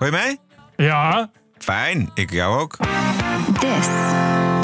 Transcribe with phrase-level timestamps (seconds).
[0.00, 0.38] Hoor je mij?
[0.86, 1.30] Ja.
[1.58, 2.76] Fijn, ik jou ook.
[3.58, 3.88] This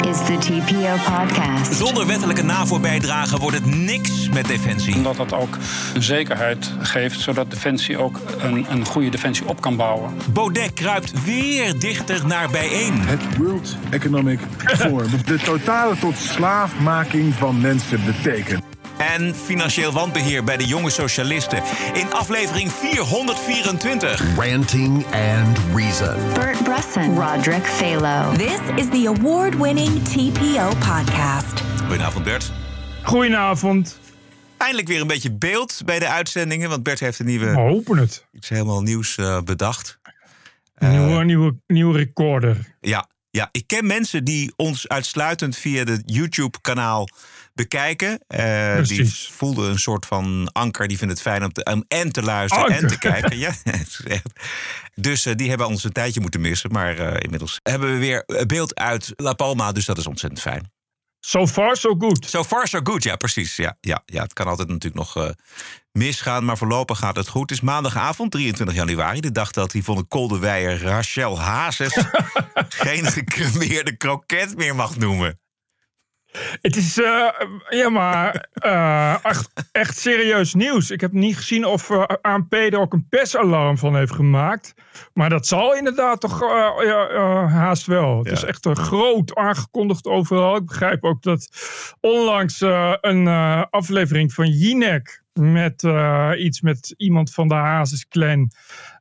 [0.09, 1.73] is the TPO podcast.
[1.73, 4.95] Zonder wettelijke NAVO-bijdrage wordt het niks met defensie.
[4.95, 5.57] Omdat dat ook
[5.93, 10.17] een zekerheid geeft, zodat Defensie ook een, een goede defensie op kan bouwen.
[10.33, 12.99] Baudet kruipt weer dichter naar bijeen.
[12.99, 15.09] Het World Economic Forum.
[15.25, 18.66] De totale tot slaafmaking van mensen betekent.
[18.97, 21.63] En financieel wanbeheer bij de jonge socialisten.
[21.93, 24.35] In aflevering 424.
[24.35, 26.33] Ranting and Reason.
[26.33, 28.31] Bert Bresson, Roderick Phalo.
[28.37, 31.61] This is the award winning TPO podcast.
[31.85, 32.51] Goedenavond Bert.
[33.03, 33.99] Goedenavond.
[34.57, 36.69] Eindelijk weer een beetje beeld bij de uitzendingen.
[36.69, 38.25] Want Bert heeft een We nieuwe, hopen het.
[38.31, 39.99] iets helemaal nieuws eh, bedacht.
[40.75, 42.75] Een nieuwe, nieuwe, nieuwe recorder.
[42.81, 47.07] Ja, ja, ik ken mensen die ons uitsluitend via de YouTube-kanaal
[47.57, 48.19] bekijken.
[48.27, 50.87] Eh, die voelden een soort van anker.
[50.87, 53.37] Die vinden het fijn om, te, en te luisteren en te kijken.
[53.37, 53.53] Ja.
[54.95, 56.71] Dus eh, die hebben ons een tijdje moeten missen.
[56.71, 59.71] Maar eh, inmiddels hebben we weer beeld uit La Palma.
[59.71, 60.71] Dus dat is ontzettend fijn.
[61.19, 62.25] So far, so good.
[62.25, 63.03] So far, so good.
[63.03, 63.55] Ja, precies.
[63.55, 65.33] Ja, ja, ja, het kan altijd natuurlijk nog
[65.91, 66.45] misgaan.
[66.45, 67.49] Maar voorlopig gaat het goed.
[67.49, 69.19] Het is maandagavond, 23 januari.
[69.19, 71.97] De dag dat Yvonne Koldewijer Rachel Hazes...
[72.83, 75.39] geen gecremeerde kroket meer mag noemen.
[76.61, 77.27] Het is, eh,
[77.69, 80.91] ja, maar eh, echt, echt serieus nieuws.
[80.91, 84.73] Ik heb niet gezien of ANP er ook een persalarm van heeft gemaakt.
[85.13, 86.39] Maar dat zal inderdaad toch
[86.83, 88.17] ja, haast wel.
[88.17, 88.33] Het Ja.
[88.33, 90.55] is echt een groot aangekondigd overal.
[90.55, 91.49] Ik begrijp ook dat
[91.99, 92.61] onlangs
[93.01, 93.27] een
[93.69, 95.83] aflevering van Jinek met
[96.37, 98.51] iets met iemand van de Hazes clan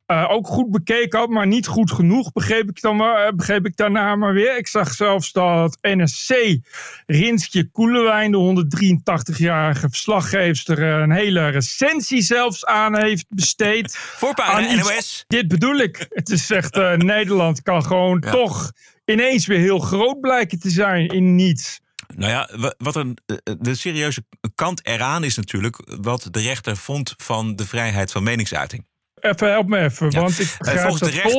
[0.07, 3.67] eh, ook goed bekeken had, maar niet goed genoeg, begreep ik, dan maar, eh, begreep
[3.67, 4.57] ik daarna maar weer.
[4.59, 6.59] Ik zag zelfs dat NSC
[7.07, 13.97] Rinskje Koelewijn, de 183-jarige verslaggeefster, eh, een hele recensie zelfs aan heeft besteed.
[13.97, 15.25] Voorpagina Aan NOS.
[15.27, 16.07] Dit bedoel ik.
[16.09, 18.31] Het is echt, Nederland kan gewoon Ja.
[18.31, 18.73] toch
[19.05, 21.81] ineens weer heel groot blijken te zijn in niets.
[22.17, 23.19] Nou ja, wa- wat een,
[23.59, 25.77] de serieuze kant eraan is natuurlijk...
[26.01, 28.87] wat de rechter vond van de vrijheid van meningsuiting.
[29.29, 30.21] Even, help me even, Ja.
[30.21, 31.33] want ik Eh, begrijp volgens dat de rechter-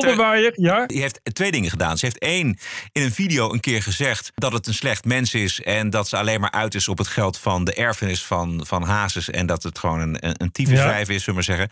[0.56, 1.98] ja, Die heeft twee dingen gedaan.
[1.98, 2.58] Ze heeft één
[2.92, 5.60] in een video een keer gezegd dat het een slecht mens is.
[5.60, 8.82] En dat ze alleen maar uit is op het geld van de erfenis van, van
[8.82, 9.30] Hazes.
[9.30, 11.70] En dat het gewoon een, een, is, zullen we maar zeggen.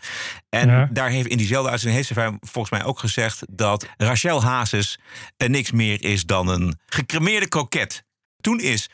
[0.49, 4.99] En daar heeft in diezelfde uitzending heeft ze volgens mij ook gezegd dat Rachel Hazes
[5.37, 8.03] eh, niks meer is dan een gecremeerde kroket.
[8.41, 8.89] Toen is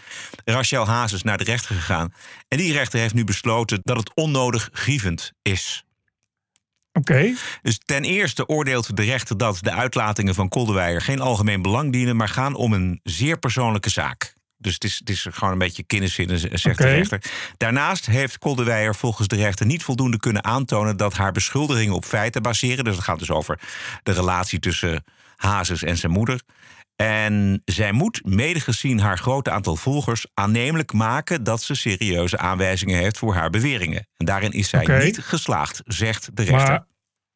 [0.45, 2.13] Rachel Hazes naar de rechter gegaan.
[2.47, 5.83] En die rechter heeft nu besloten dat het onnodig grievend is.
[6.93, 7.33] Oké.
[7.61, 12.15] Dus ten eerste oordeelt de rechter dat de uitlatingen van Koldewijer geen algemeen belang dienen,
[12.15, 14.33] maar gaan om een zeer persoonlijke zaak.
[14.57, 16.89] Dus het is, het is gewoon een beetje kinderzinnen, zegt Oké.
[16.89, 17.23] de rechter.
[17.57, 22.41] Daarnaast heeft Koldewijer volgens de rechter niet voldoende kunnen aantonen dat haar beschuldigingen op feiten
[22.41, 22.83] baseren.
[22.83, 23.59] Dus het gaat dus over
[24.03, 25.03] de relatie tussen
[25.35, 26.41] Hazes en zijn moeder.
[27.03, 32.97] En zij moet, mede gezien haar grote aantal volgers, aannemelijk maken dat ze serieuze aanwijzingen
[32.97, 34.07] heeft voor haar beweringen.
[34.17, 36.69] En daarin is zij niet geslaagd, zegt de rechter.
[36.69, 36.85] Maar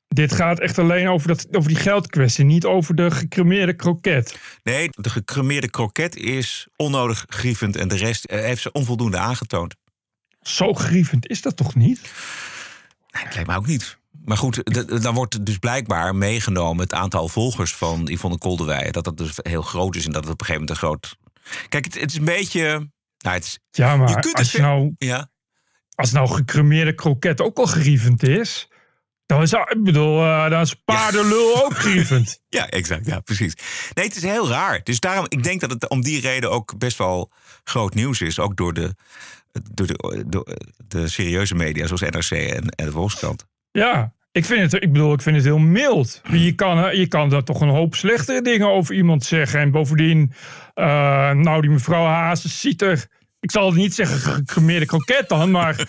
[0.08, 4.40] dit gaat echt alleen over, dat, over die geldkwestie, niet over de gecremeerde kroket.
[4.64, 9.76] Nee, de gecremeerde kroket is onnodig grievend en de rest eh, heeft ze onvoldoende aangetoond.
[10.42, 12.02] Zo grievend is dat toch niet?
[13.10, 13.98] Nee, het lijkt me ook niet.
[14.28, 14.62] Maar goed,
[15.04, 18.92] dan wordt dus blijkbaar meegenomen het aantal volgers van Yvonne Kolderweijer.
[18.92, 21.18] Dat dat dus heel groot is en dat het op een gegeven moment een groot...
[21.70, 22.62] Kijk, het, het is een beetje...
[23.18, 25.30] Nou, het is, Ja, Je maar kunt het als, ver- nou, ja,
[25.96, 28.68] als nou gecremeerde kroket ook al grievend is,
[29.26, 32.42] dan is, ik bedoel, eh, dan is paardenlul ook grievend.
[32.50, 33.06] ja, exact.
[33.06, 33.54] Ja, precies.
[33.94, 34.84] Nee, het is heel raar.
[34.84, 37.32] Dus daarom, ik denk dat het om die reden ook best wel
[37.64, 38.40] groot nieuws is.
[38.40, 38.96] Ook door de,
[39.72, 40.48] door de, door
[40.88, 43.46] de serieuze media zoals NRC en, en de Volkskrant.
[43.72, 46.22] Ja, ik vind het, ik bedoel, ik vind het heel mild.
[46.31, 49.59] Je kan, eh, je kan daar toch een hoop slechtere dingen over iemand zeggen.
[49.59, 50.34] En bovendien,
[50.74, 50.86] eh,
[51.31, 53.06] nou, die mevrouw Hazes ziet er,
[53.40, 55.88] ik zal het niet zeggen gecremeerde kroket dan, maar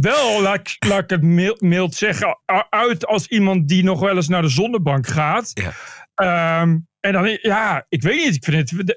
[0.00, 2.38] wel, laat, ik- laat ik het mild, mild zeggen,
[2.70, 5.50] uit als iemand die nog wel eens naar de zonnebank gaat.
[5.54, 5.72] Ja.
[6.14, 8.90] Ehm, en dan, ja, ik weet niet, ik vind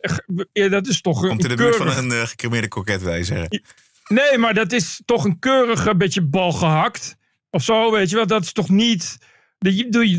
[0.54, 3.14] het, dat is toch een Komt in de buurt van een uh, gecremeerde kroket, wil
[3.14, 3.62] je zeggen.
[4.08, 7.16] Nee, maar dat is toch een keurige beetje bal gehakt.
[7.54, 8.28] Of zo, weet je wel.
[8.28, 9.18] Dat is toch niet...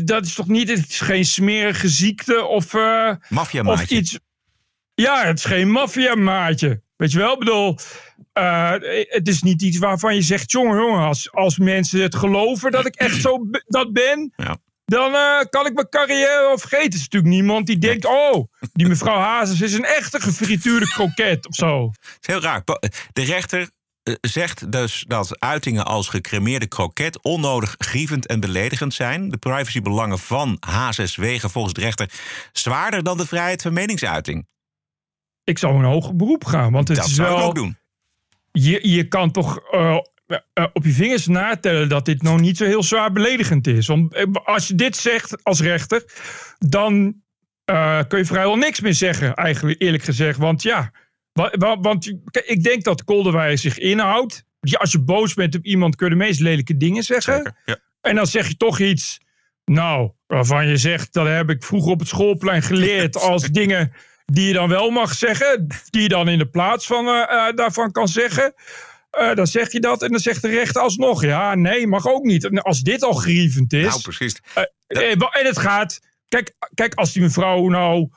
[0.05, 0.69] dat- is toch niet...
[0.69, 3.11] Het is geen smerige ziekte of, eh,
[3.65, 4.19] of iets...
[4.93, 6.81] Ja, het is geen maffiamaatje.
[6.97, 7.37] Weet je wel?
[7.37, 7.77] Bedoel...
[8.33, 8.71] eh,
[9.07, 10.51] het is niet iets waarvan je zegt...
[10.51, 14.33] Jongen, jongen, als, als mensen het geloven dat ik echt zo dat ben...
[14.35, 14.57] Ja.
[14.85, 16.85] Dan eh, kan ik mijn carrière wel vergeten.
[16.85, 18.05] Het is natuurlijk niemand die denkt...
[18.05, 21.85] Oh, die mevrouw Hazes is een echte gefrituurde kroket of zo.
[21.99, 22.63] Het is heel raar.
[23.13, 23.69] De rechter
[24.21, 29.29] zegt dus dat uitingen als gecremeerde kroket onnodig grievend en beledigend zijn.
[29.29, 32.11] De privacybelangen van Hazes wegen volgens de rechter
[32.51, 34.47] zwaarder dan de vrijheid van meningsuiting.
[35.43, 36.71] Ik zou een hoger beroep gaan.
[36.71, 37.77] Want het Dat is zou wel, ik ook doen.
[38.51, 39.97] Je, je kan toch eh,
[40.53, 43.87] eh, op je vingers natellen dat dit nou niet zo heel zwaar beledigend is.
[43.87, 46.03] Want eh, als je dit zegt als rechter,
[46.57, 47.21] dan
[47.65, 50.37] eh, kun je vrijwel niks meer zeggen, eigenlijk eerlijk gezegd.
[50.37, 50.91] Want ja,
[51.35, 54.43] wa- wa- want kijk, ik denk dat Kolderweijer zich inhoudt.
[54.59, 57.33] Ja, als je boos bent op iemand, kun je de meest lelijke dingen zeggen.
[57.35, 57.55] Zeker.
[57.65, 57.77] Ja.
[58.01, 59.19] En dan zeg je toch iets,
[59.65, 63.91] nou, waarvan je zegt, dat heb ik vroeger op het schoolplein geleerd als dingen
[64.25, 67.55] die je dan wel mag zeggen, die je dan in de plaats van, eh, eh,
[67.55, 68.53] daarvan kan zeggen.
[69.09, 72.23] Eh, dan zeg je dat en dan zegt de rechter alsnog, ja, nee, mag ook
[72.23, 72.43] niet.
[72.43, 74.41] En als dit al grievend is, Nou, precies.
[74.87, 78.09] en het gaat, kijk, kijk als die mevrouw nou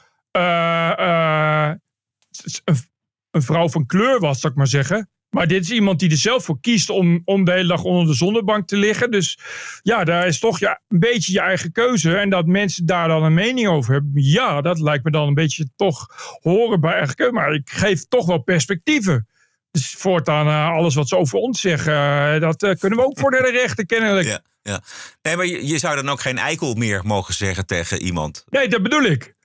[3.31, 5.09] een, vrouw van kleur was, zou ik maar zeggen.
[5.31, 8.07] Maar dit is iemand die er zelf voor kiest om, om de hele dag onder
[8.07, 9.11] de zonnebank te liggen.
[9.11, 9.39] Dus
[9.83, 12.17] ja, daar is toch ja, een beetje je eigen keuze.
[12.17, 14.13] En dat mensen daar dan een mening over hebben.
[14.15, 16.07] Ja, dat lijkt me dan een beetje toch
[16.43, 17.33] horen bij eigen keuze.
[17.33, 19.27] Maar ik geef toch wel perspectieven.
[19.71, 21.95] Dus voortaan eh, alles wat ze over ons zeggen,
[22.35, 24.27] eh, dat eh, kunnen we ook voor de rechter kennelijk.
[24.27, 24.83] Ja, ja.
[25.23, 28.45] Nee, maar je, je zou dan ook geen eikel meer mogen zeggen tegen iemand.
[28.49, 29.37] Nee, dat bedoel ik.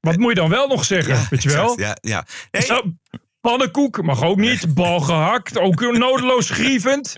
[0.00, 1.74] Wat moet je dan wel nog zeggen, weet je wel?
[1.76, 2.00] exact.
[2.02, 2.26] Ja, ja.
[2.50, 2.94] Nee,
[3.50, 4.74] pannenkoek mag ook niet.
[4.74, 7.14] Bal gehakt, ook nodeloos grievend.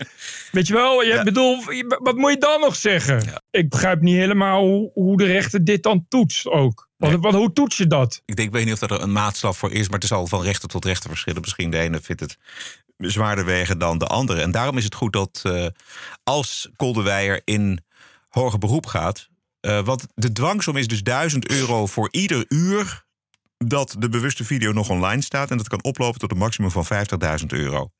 [0.51, 1.23] Weet je wel, je Ja.
[1.23, 3.41] bedoel, wat moet je dan nog zeggen?
[3.51, 6.89] Ik begrijp niet helemaal hoe, hoe de rechter dit dan toetst ook.
[6.97, 7.21] Want, Nee.
[7.21, 8.21] want hoe toets je dat?
[8.25, 10.41] Ik denk, ik weet niet of er een maatstaf voor is, maar het zal van
[10.41, 11.41] rechter tot rechter verschillen.
[11.41, 12.37] Misschien de ene vindt het
[12.97, 14.41] zwaarder wegen dan de andere.
[14.41, 15.65] En daarom is het goed dat eh,
[16.23, 17.79] als Koldewijer in
[18.29, 19.29] hoger beroep gaat.
[19.59, 23.05] eh, want de dwangsom is dus 1000 euro voor ieder uur
[23.57, 25.51] dat de bewuste video nog online staat.
[25.51, 26.85] En dat kan oplopen tot een maximum van
[27.39, 27.91] 50.000 euro.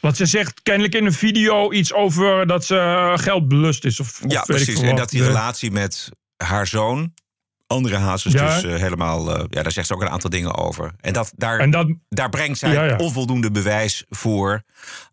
[0.00, 4.00] Want ze zegt kennelijk in een video iets over dat ze eh, geld belust is.
[4.00, 4.80] Of, Ja, precies.
[4.80, 7.14] En dat die relatie met haar zoon.
[7.66, 8.54] Andere hazes Ja.
[8.54, 9.36] dus eh, helemaal...
[9.36, 10.92] eh, ja, daar zegt ze ook een aantal dingen over.
[11.00, 12.96] En dat, daar, En dat, daar brengt zij Ja, ja.
[12.96, 14.62] onvoldoende bewijs voor...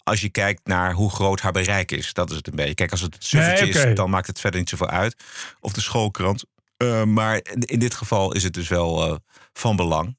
[0.04, 2.14] als je kijkt naar hoe groot haar bereik is.
[2.14, 2.74] Dat is het een beetje.
[2.74, 5.16] Kijk, als het suffertje Nee, is, dan maakt het verder niet zoveel uit.
[5.60, 6.44] Of de schoolkrant.
[6.82, 9.16] Eh, maar in, dit geval is het dus wel eh,
[9.54, 10.18] van belang.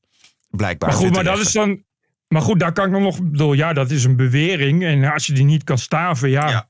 [0.50, 0.88] Blijkbaar.
[0.88, 1.82] Maar goed, maar dat is dan.
[2.28, 3.16] Maar goed, daar kan ik dan nog.
[3.18, 4.84] ik bedoel, ja, dat is een bewering.
[4.84, 6.66] En als je die niet kan staven, ja,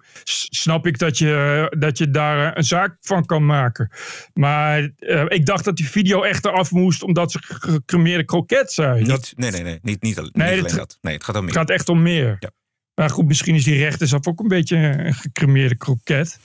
[0.50, 3.90] snap ik dat je, dat je daar eh, een zaak van kan maken.
[4.34, 8.72] Maar eh, ik dacht dat die video echt eraf moest omdat ze ge- gecremeerde kroket
[8.72, 9.04] zei.
[9.04, 9.78] Dat Niet, nee, nee, nee.
[9.82, 10.98] Niet, niet, al- niet alleen dat- dat.
[11.00, 11.54] Nee, het gaat om meer.
[11.54, 12.36] gaat echt om meer.
[12.40, 12.50] Ja.
[12.94, 16.38] Maar goed, misschien is die rechter zelf ook een beetje een gecremeerde kroket.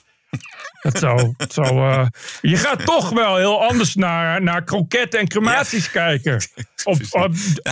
[0.82, 0.98] Dat
[1.52, 1.90] zou.
[1.90, 2.06] eh,
[2.40, 6.42] je gaat toch wel heel anders naar, naar kroketten en crematies kijken.
[6.84, 6.98] Of,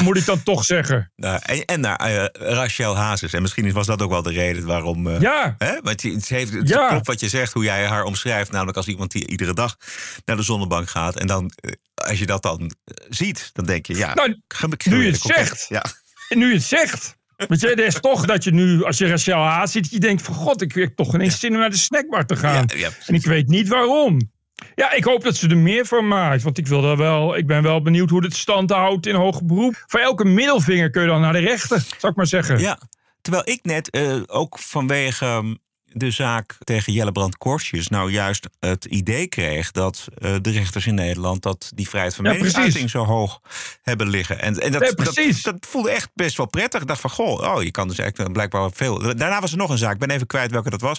[0.02, 1.12] moet ik dan toch zeggen?
[1.16, 3.32] Nou, en, en naar eh, Rachel Hazes.
[3.32, 5.06] En misschien was dat ook wel de reden waarom...
[5.06, 5.54] eh, Ja.
[5.58, 5.80] Hè?
[5.82, 6.88] Want het, heeft, het Ja.
[6.88, 8.50] klopt wat je zegt, hoe jij haar omschrijft.
[8.50, 9.76] Namelijk als iemand die iedere dag
[10.24, 11.16] naar de zonnebank gaat.
[11.18, 11.52] En dan,
[11.94, 12.70] als je dat dan
[13.08, 14.14] ziet, dan denk je, ja...
[14.14, 14.40] Nou,
[14.84, 15.66] nu je het zegt.
[15.68, 15.84] Ja.
[16.28, 17.16] Nu je het zegt.
[17.36, 20.34] Je, er is toch dat je nu, als je Rachel Haas ziet, je denkt van
[20.34, 22.64] god, ik heb toch ineens zin om naar de snackbar te gaan.
[22.68, 23.08] Ja, ja, precies.
[23.08, 24.34] en ik weet niet waarom.
[24.74, 26.42] Ja, ik hoop dat ze er meer van maakt.
[26.42, 29.46] Want ik, wil daar wel, ik ben wel benieuwd hoe dit stand houdt in hoger
[29.46, 29.84] beroep.
[29.86, 32.58] Voor elke middelvinger kun je dan naar de rechter, zou ik maar zeggen.
[32.58, 32.78] Ja,
[33.20, 35.54] terwijl ik net eh, ook vanwege ehm,
[35.98, 37.88] de zaak tegen Jellebrand Korsjes...
[37.88, 41.42] nou juist het idee kreeg dat eh, de rechters in Nederland...
[41.42, 43.40] dat die vrijheid van Ja, meningsuiting zo hoog
[43.82, 44.40] hebben liggen.
[44.40, 44.82] En, en dat,
[45.14, 46.80] Ja, dat, voelde echt best wel prettig.
[46.80, 48.98] Ik dacht van, goh, oh, je kan dus echt blijkbaar wel veel...
[48.98, 50.98] Daarna was er nog een zaak, ik ben even kwijt welke dat was.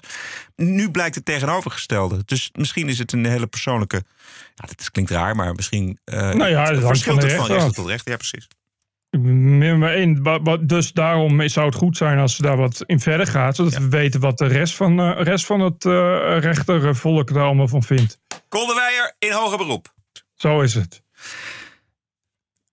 [0.56, 2.22] Nu blijkt het tegenovergestelde.
[2.26, 4.04] Dus misschien is het een hele persoonlijke...
[4.56, 6.00] Ja, dat klinkt raar, maar misschien...
[6.06, 8.12] eh Nou ja, hangt verschilt van de het van rechter tot rechter.
[8.12, 8.48] Ja, precies.
[9.10, 10.24] Maar één.
[10.68, 13.56] Dus daarom zou het goed zijn als ze daar wat in verder gaat.
[13.56, 17.68] Zodat we weten wat de rest van, eh, rest van het eh rechtervolk er allemaal
[17.68, 18.20] van vindt.
[18.50, 19.94] Koldewijer in hoger beroep.
[20.36, 21.06] Zo is het.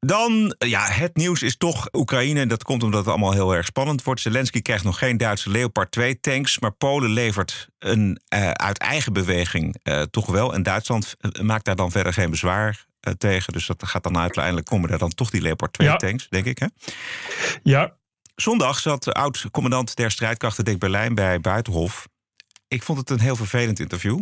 [0.06, 2.40] Dan, ja, het nieuws is toch Oekraïne.
[2.40, 4.20] En dat komt omdat het allemaal heel erg spannend wordt.
[4.20, 6.58] Zelensky krijgt nog geen Duitse Leopard 2 tanks.
[6.58, 10.54] Maar Polen levert een eh, uit eigen beweging eh, toch wel.
[10.54, 13.52] En Duitsland eh, maakt daar dan verder geen bezwaar eh, tegen.
[13.52, 15.96] Dus dat gaat dan uiteindelijk komen er dan toch die Leopard 2 Ja.
[15.96, 16.58] tanks, denk ik.
[16.58, 16.66] Hè?
[17.62, 17.92] Ja,
[18.36, 22.08] Zondag zat oud-commandant der strijdkrachten Dick Berlijn bij Buitenhof.
[22.68, 24.20] Ik vond het een heel vervelend interview.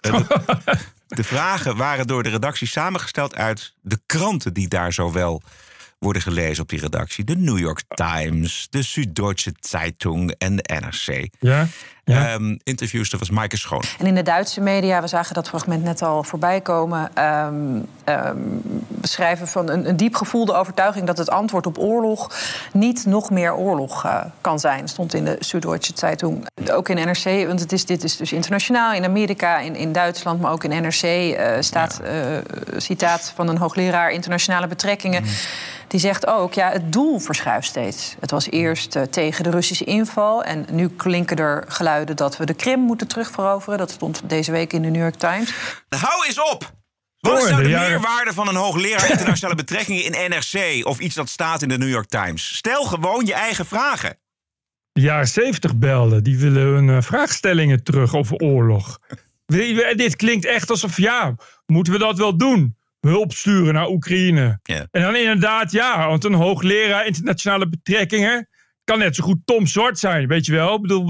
[0.00, 0.78] Eh, de,
[1.16, 5.42] de vragen waren door de redactie samengesteld uit de kranten die daar zo wel
[6.00, 7.24] worden gelezen op die redactie.
[7.24, 11.28] De New York Times, de Süddeutsche Zeitung en de NRC.
[11.40, 11.66] ja,
[12.04, 12.28] ja.
[12.28, 13.82] Ehm, interviewster was Maaike Schoon.
[13.98, 17.10] En in de Duitse media, we zagen dat fragment net al voorbij komen.
[17.14, 18.38] ehm, ehm,
[18.88, 22.30] beschrijven van een, een diep gevoelde overtuiging dat het antwoord op oorlog
[22.72, 24.88] niet nog meer oorlog uh, kan zijn.
[24.88, 28.92] Stond in de Süddeutsche Zeitung, ook in NRC, want het is, dit is dus internationaal
[28.92, 32.42] in Amerika, in, in Duitsland, maar ook in NRC uh, staat ja.
[32.76, 35.22] citaat van een hoogleraar internationale betrekkingen.
[35.22, 35.28] Mm.
[35.90, 38.16] Die zegt ook, ja, het doel verschuift steeds.
[38.20, 40.44] Het was eerst uh, tegen de Russische inval.
[40.44, 43.78] En nu klinken er geluiden dat we de Krim moeten terugveroveren.
[43.78, 45.52] Dat stond deze week in de New York Times.
[45.88, 46.72] Hou eens op!
[47.18, 51.28] Wat is nou de meerwaarde van een hoogleraar internationale betrekkingen in NRC of iets dat
[51.28, 52.56] staat in de New York Times?
[52.56, 54.18] Stel gewoon je eigen vragen.
[54.92, 58.98] De jaren 70 belden, die willen hun uh, vraagstellingen terug over oorlog.
[59.46, 61.34] Dit klinkt echt alsof, ja,
[61.66, 62.78] moeten we dat wel doen?
[63.00, 64.60] Hulp sturen naar Oekraïne.
[64.62, 68.48] En dan inderdaad, ja, want een hoogleraar internationale betrekkingen
[68.90, 70.74] kan net zo goed Tom Zwart zijn, weet je wel.
[70.74, 71.06] Ik bedoel,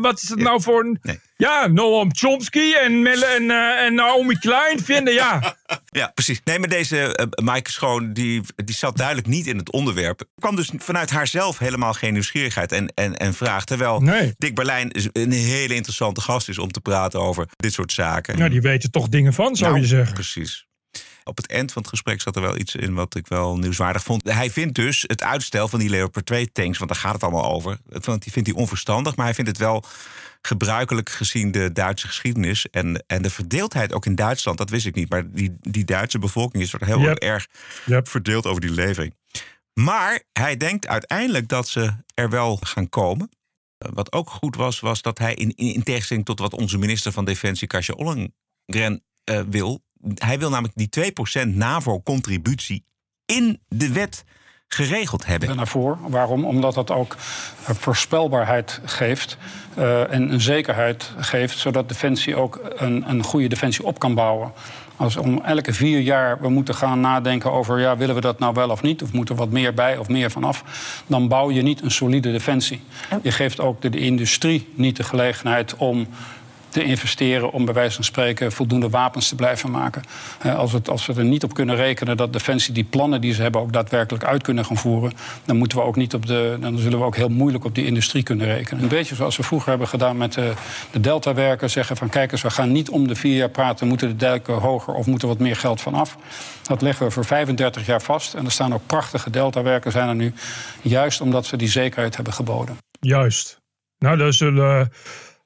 [0.00, 0.98] wat is het nou voor een...
[1.02, 1.20] Nee.
[1.36, 5.56] Ja, Noam Chomsky en, Melle en, uh, en Naomi Klein vinden, ja.
[6.00, 6.40] ja, precies.
[6.44, 10.20] Nee, maar deze uh, Maaike Schoon, die, die zat duidelijk niet in het onderwerp.
[10.20, 13.64] Er kwam dus vanuit haarzelf helemaal geen nieuwsgierigheid en, en, en vraag.
[13.64, 14.34] Terwijl nee.
[14.36, 18.36] Dick Berlijn een hele interessante gast is om te praten over dit soort zaken.
[18.36, 20.14] Ja, die weten toch dingen van, zou nou, je zeggen.
[20.14, 20.66] Precies.
[21.24, 24.02] Op het eind van het gesprek zat er wel iets in wat ik wel nieuwswaardig
[24.02, 24.22] vond.
[24.30, 27.50] Hij vindt dus het uitstel van die Leopard 2 tanks, want daar gaat het allemaal
[27.52, 27.78] over.
[28.18, 29.84] Die vindt hij onverstandig, maar hij vindt het wel
[30.42, 34.58] gebruikelijk gezien de Duitse geschiedenis en, en de verdeeldheid ook in Duitsland.
[34.58, 37.16] Dat wist ik niet, maar die, die Duitse bevolking is heel Yep.
[37.18, 37.46] erg
[37.86, 38.08] Yep.
[38.08, 39.14] verdeeld over die levering.
[39.74, 43.30] Maar hij denkt uiteindelijk dat ze er wel gaan komen.
[43.78, 47.12] Wat ook goed was, was dat hij in, in, in tegenstelling tot wat onze minister
[47.12, 49.82] van Defensie, Kasia Ollengren, eh, wil.
[50.14, 51.12] Hij wil namelijk die
[51.44, 52.84] 2% NAVO-contributie
[53.26, 54.24] in de wet
[54.74, 55.56] geregeld hebben.
[55.56, 55.98] naar voren.
[56.10, 56.44] Waarom?
[56.44, 57.16] Omdat dat ook
[57.66, 59.36] eh, voorspelbaarheid geeft
[59.78, 64.52] uh, en een zekerheid geeft, zodat Defensie ook een, een goede defensie op kan bouwen.
[64.96, 68.54] Als om elke vier jaar we moeten gaan nadenken over ja, willen we dat nou
[68.54, 70.64] wel of niet, of moet er wat meer bij of meer vanaf,
[71.06, 72.80] dan bouw je niet een solide defensie.
[73.22, 76.06] Je geeft ook de, de industrie niet de gelegenheid om
[76.72, 80.02] te investeren om bij wijze van spreken voldoende wapens te blijven maken.
[80.46, 83.34] Uh, als, het, als we er niet op kunnen rekenen dat Defensie die plannen die
[83.34, 85.12] ze hebben ook daadwerkelijk uit kunnen gaan voeren,
[85.44, 87.86] dan moeten we ook niet op de, dan zullen we ook heel moeilijk op die
[87.86, 88.82] industrie kunnen rekenen.
[88.82, 90.52] Een beetje zoals we vroeger hebben gedaan met de,
[90.90, 94.08] de Delta-werkers, zeggen van kijk eens, we gaan niet om de vier jaar praten, moeten
[94.08, 96.16] de dijken hoger of moet er wat meer geld vanaf.
[96.62, 98.34] Dat leggen we voor 35 jaar vast.
[98.34, 100.34] En er staan ook prachtige Delta-werken zijn er nu,
[100.82, 102.76] juist omdat ze die zekerheid hebben geboden.
[103.00, 103.60] Juist.
[103.98, 104.92] Nou, daar zullen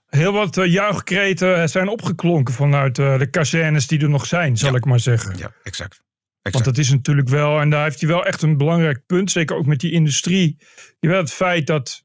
[0.07, 4.71] heel wat uh, juichkreten zijn opgeklonken vanuit uh, de kazernes die er nog zijn, zal
[4.71, 4.77] Ja.
[4.77, 5.39] ik maar zeggen.
[5.39, 6.05] Ja, exact.
[6.51, 9.57] Want dat is natuurlijk wel, en daar heeft hij wel echt een belangrijk punt, zeker
[9.57, 10.57] ook met die industrie.
[11.01, 12.05] Je weet het feit dat,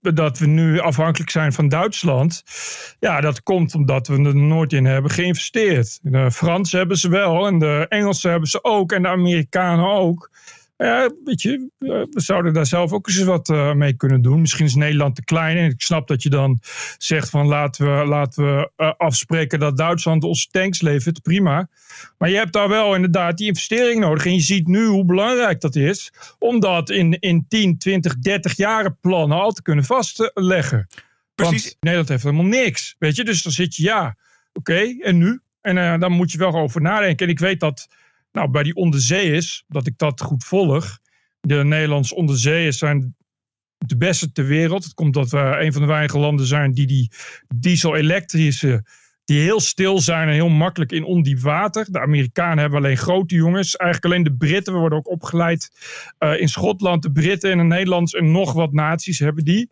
[0.00, 2.42] dat we nu afhankelijk zijn van Duitsland.
[2.98, 5.98] Ja, dat komt omdat we er nooit in hebben geïnvesteerd.
[6.02, 10.30] De Fransen hebben ze wel, en de Engelsen hebben ze ook, en de Amerikanen ook.
[10.76, 14.40] Ja, weet je, eh, we zouden daar zelf ook eens wat uh, mee kunnen doen.
[14.40, 15.56] Misschien is Nederland te klein.
[15.56, 16.60] En ik snap dat je dan
[16.98, 21.22] zegt van laten we, laten we uh, afspreken dat Duitsland ons tanks levert.
[21.22, 21.68] Prima.
[22.18, 24.26] Maar je hebt daar wel inderdaad die investering nodig.
[24.26, 26.12] En je ziet nu hoe belangrijk dat is.
[26.38, 30.86] Om dat in, in 10, 20, 30 jaren plannen al te kunnen vastleggen.
[31.34, 31.62] Precies.
[31.62, 32.96] Want Nederland heeft helemaal niks.
[32.98, 34.16] Weet je, dus dan zit je ja,
[34.52, 35.40] oké, okay, en nu?
[35.60, 37.26] En uh, daar moet je wel over nadenken.
[37.26, 37.88] En ik weet dat
[38.36, 40.98] nou, bij die onderzeeërs, dat ik dat goed volg.
[41.40, 43.16] De Nederlandse onderzeeërs zijn
[43.78, 44.84] de beste ter wereld.
[44.84, 47.10] Het komt dat we een van de weinige landen zijn die die
[47.54, 48.84] diesel-elektrische,
[49.24, 51.86] die heel stil zijn en heel makkelijk in ondiep water.
[51.90, 53.76] De Amerikanen hebben alleen grote jongens.
[53.76, 54.72] Eigenlijk alleen de Britten.
[54.72, 55.70] We worden ook opgeleid
[56.18, 57.02] uh, in Schotland.
[57.02, 59.70] De Britten en de Nederlanders en nog wat naties hebben die.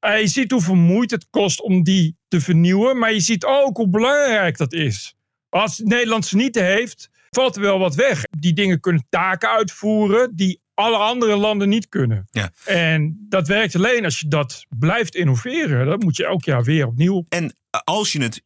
[0.00, 2.98] Uh, je ziet hoeveel moeite het kost om die te vernieuwen.
[2.98, 5.14] Maar je ziet ook hoe belangrijk dat is.
[5.48, 8.22] Als Nederland ze niet heeft, valt er wel wat weg.
[8.38, 12.28] Die dingen kunnen taken uitvoeren die alle andere landen niet kunnen.
[12.30, 12.50] Ja.
[12.64, 15.86] En dat werkt alleen als je dat blijft innoveren.
[15.86, 17.24] Dat moet je elk jaar weer opnieuw.
[17.28, 18.42] En als je het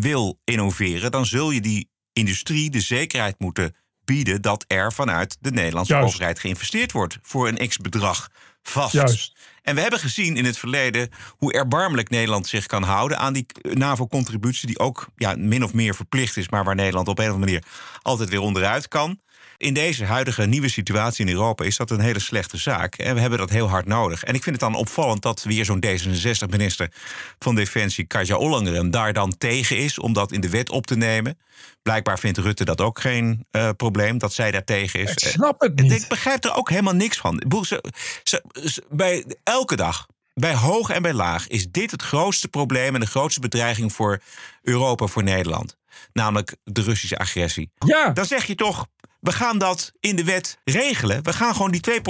[0.00, 5.50] wil innoveren, dan zul je die industrie de zekerheid moeten bieden dat er vanuit de
[5.50, 6.08] Nederlandse Juist.
[6.08, 8.28] overheid geïnvesteerd wordt voor een x-bedrag
[8.62, 8.92] vast.
[8.92, 9.36] Juist.
[9.62, 13.46] En we hebben gezien in het verleden hoe erbarmelijk Nederland zich kan houden aan die
[13.62, 17.32] NAVO-contributie, die ook ja, min of meer verplicht is, maar waar Nederland op een of
[17.32, 17.64] andere manier
[18.02, 19.20] altijd weer onderuit kan.
[19.58, 22.94] In deze huidige nieuwe situatie in Europa is dat een hele slechte zaak.
[22.94, 24.24] En we hebben dat heel hard nodig.
[24.24, 26.92] En ik vind het dan opvallend dat weer zo'n D66-minister
[27.38, 30.96] van Defensie, Kaja Ollongren, daar dan tegen is om dat in de wet op te
[30.96, 31.38] nemen.
[31.82, 35.10] Blijkbaar vindt Rutte dat ook geen uh, probleem, dat zij daar tegen is.
[35.10, 35.92] Ik snap het niet.
[35.92, 37.42] Ik begrijp er ook helemaal niks van.
[37.62, 37.84] Ze,
[38.22, 42.94] ze, ze, bij elke dag, bij hoog en bij laag, is dit het grootste probleem
[42.94, 44.20] en de grootste bedreiging voor
[44.62, 45.76] Europa, voor Nederland.
[46.12, 47.70] Namelijk de Russische agressie.
[47.78, 48.10] Ja.
[48.10, 48.86] Dan zeg je toch,
[49.20, 51.22] we gaan dat in de wet regelen.
[51.22, 52.00] We gaan gewoon die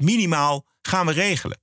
[0.00, 1.58] 2% minimaal gaan we regelen.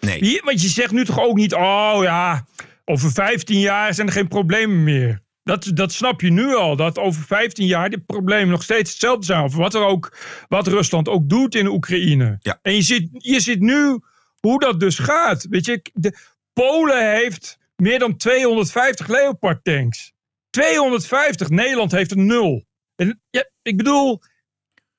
[0.00, 0.40] Nee.
[0.44, 2.46] Want je zegt nu toch ook niet, oh ja,
[2.84, 5.24] over 15 jaar zijn er geen problemen meer.
[5.42, 9.24] Dat, dat snap je nu al, dat over 15 jaar de problemen nog steeds hetzelfde
[9.24, 9.44] zijn.
[9.44, 10.16] Of wat, er ook,
[10.48, 12.36] wat Rusland ook doet in Oekraïne.
[12.40, 12.58] Ja.
[12.62, 14.00] En je ziet, je ziet nu
[14.40, 15.46] hoe dat dus gaat.
[15.50, 16.16] Weet je, de,
[16.52, 20.12] Polen heeft meer dan 250 Leopard tanks.
[20.50, 22.66] 250, Nederland heeft er nul.
[22.96, 24.22] En, ja, ik bedoel,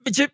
[0.08, 0.32] weet je,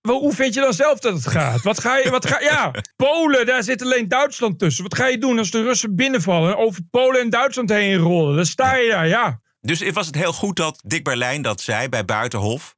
[0.00, 1.62] hoe vind je dan zelf dat het gaat?
[1.62, 4.82] Wat ga je, wat ga, ja, Polen, daar zit alleen Duitsland tussen.
[4.82, 8.36] Wat ga je doen als de Russen binnenvallen en over Polen en Duitsland heen rollen?
[8.36, 9.40] Dan sta je daar, ja.
[9.60, 12.76] Dus was het heel goed dat Dick Berlijn dat zei bij Buitenhof.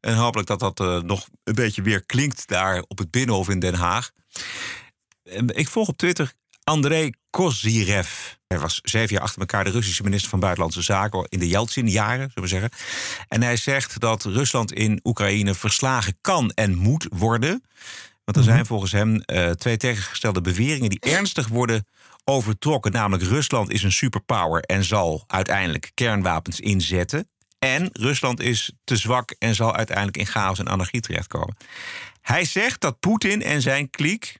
[0.00, 3.58] En hopelijk dat dat eh, nog een beetje weer klinkt daar op het Binnenhof in
[3.58, 4.10] Den Haag.
[5.24, 6.32] En Ik volg op Twitter
[6.64, 8.08] André Kozyrev.
[8.46, 12.30] Hij was zeven jaar achter elkaar de Russische minister van Buitenlandse Zaken in de Yeltsin-jaren,
[12.34, 12.70] zullen we zeggen.
[13.28, 17.64] En hij zegt dat Rusland in Oekraïne verslagen kan en moet worden.
[18.24, 21.86] Want er zijn volgens hem eh, twee tegengestelde beweringen die ernstig worden
[22.24, 22.92] overtrokken.
[22.92, 27.28] Namelijk Rusland is een superpower en zal uiteindelijk kernwapens inzetten.
[27.58, 31.56] En Rusland is te zwak en zal uiteindelijk in chaos en anarchie terechtkomen.
[32.20, 34.38] Hij zegt dat Poetin en zijn kliek,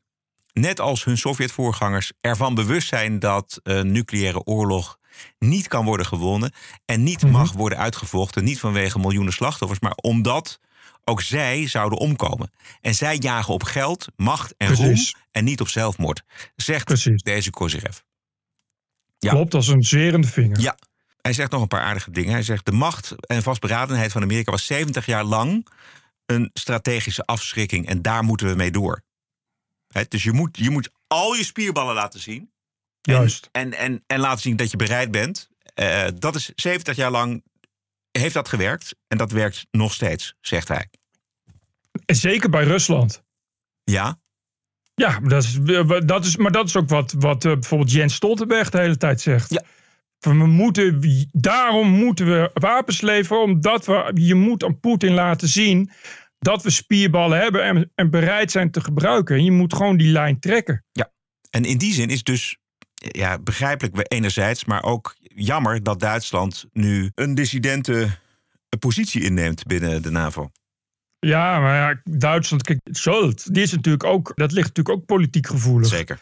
[0.54, 4.98] net als hun Sovjet-voorgangers, ervan bewust zijn dat een nucleaire oorlog
[5.38, 6.52] niet kan worden gewonnen
[6.84, 8.44] en niet mag worden uitgevochten.
[8.44, 10.60] Niet vanwege miljoenen slachtoffers, maar omdat
[11.04, 12.50] ook zij zouden omkomen.
[12.80, 15.12] En zij jagen op geld, macht en Precies.
[15.12, 16.22] roem en niet op zelfmoord,
[16.56, 17.22] zegt Precies.
[17.22, 17.98] deze Kozyrev.
[19.18, 19.30] Ja.
[19.30, 20.60] Klopt, als een zwerende vinger.
[20.60, 20.76] Ja,
[21.20, 22.32] hij zegt nog een paar aardige dingen.
[22.32, 25.68] Hij zegt de macht en vastberadenheid van Amerika was 70 jaar lang
[26.26, 29.02] een strategische afschrikking en daar moeten we mee door.
[30.08, 32.52] Dus je moet, je moet al je spierballen laten zien.
[33.02, 33.48] En, Juist.
[33.52, 35.48] En, en, en laten zien dat je bereid bent.
[35.74, 37.42] Eh, dat is 70 jaar lang
[38.10, 38.94] heeft dat gewerkt.
[39.08, 40.88] En dat werkt nog steeds, zegt hij.
[42.06, 43.22] Zeker bij Rusland.
[43.84, 44.18] Ja,
[44.94, 45.58] Ja, dat is,
[46.06, 49.20] dat is, maar dat is ook wat, wat eh, bijvoorbeeld Jens Stoltenberg de hele tijd
[49.20, 49.50] zegt.
[49.50, 49.62] Ja.
[50.18, 51.00] We moeten,
[51.32, 55.90] daarom moeten we wapens leveren, omdat we, je moet aan Poetin laten zien
[56.38, 59.36] dat we spierballen hebben en, en bereid zijn te gebruiken.
[59.36, 60.84] En je moet gewoon die lijn trekken.
[61.50, 62.56] En in die zin is dus
[62.94, 68.08] ja, begrijpelijk enerzijds, maar ook jammer dat Duitsland nu een dissidente
[68.78, 70.50] positie inneemt binnen de NAVO.
[71.18, 75.46] Ja, maar ja, Duitsland, kijk, Scholz, die is natuurlijk ook, dat ligt natuurlijk ook politiek
[75.46, 75.88] gevoelig.
[75.88, 76.18] Zeker.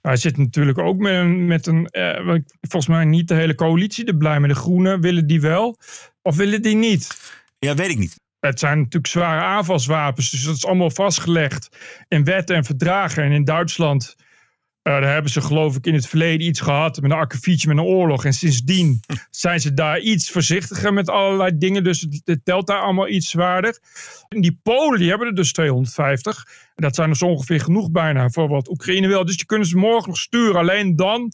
[0.00, 4.04] Hij zit natuurlijk ook met een, met een eh, volgens mij niet de hele coalitie
[4.04, 4.48] er blij mee.
[4.48, 5.78] De Groenen willen die wel,
[6.22, 7.32] of willen die niet?
[7.58, 8.20] Ja, weet ik niet.
[8.46, 11.68] Het zijn natuurlijk zware aanvalswapens, dus dat is allemaal vastgelegd
[12.08, 13.22] in wetten en verdragen.
[13.22, 14.16] En in Duitsland,
[14.82, 17.76] eh, daar hebben ze geloof ik in het verleden iets gehad met een akkefietje met
[17.76, 18.24] een oorlog.
[18.24, 22.80] En sindsdien zijn ze daar iets voorzichtiger met allerlei dingen, dus het, het telt daar
[22.80, 23.78] allemaal iets zwaarder.
[24.28, 26.46] En die Polen, die hebben er dus 250.
[26.74, 29.24] En dat zijn dus ongeveer genoeg bijna voor wat Oekraïne wil.
[29.24, 30.60] Dus die kunnen ze morgen nog sturen.
[30.60, 31.32] Alleen dan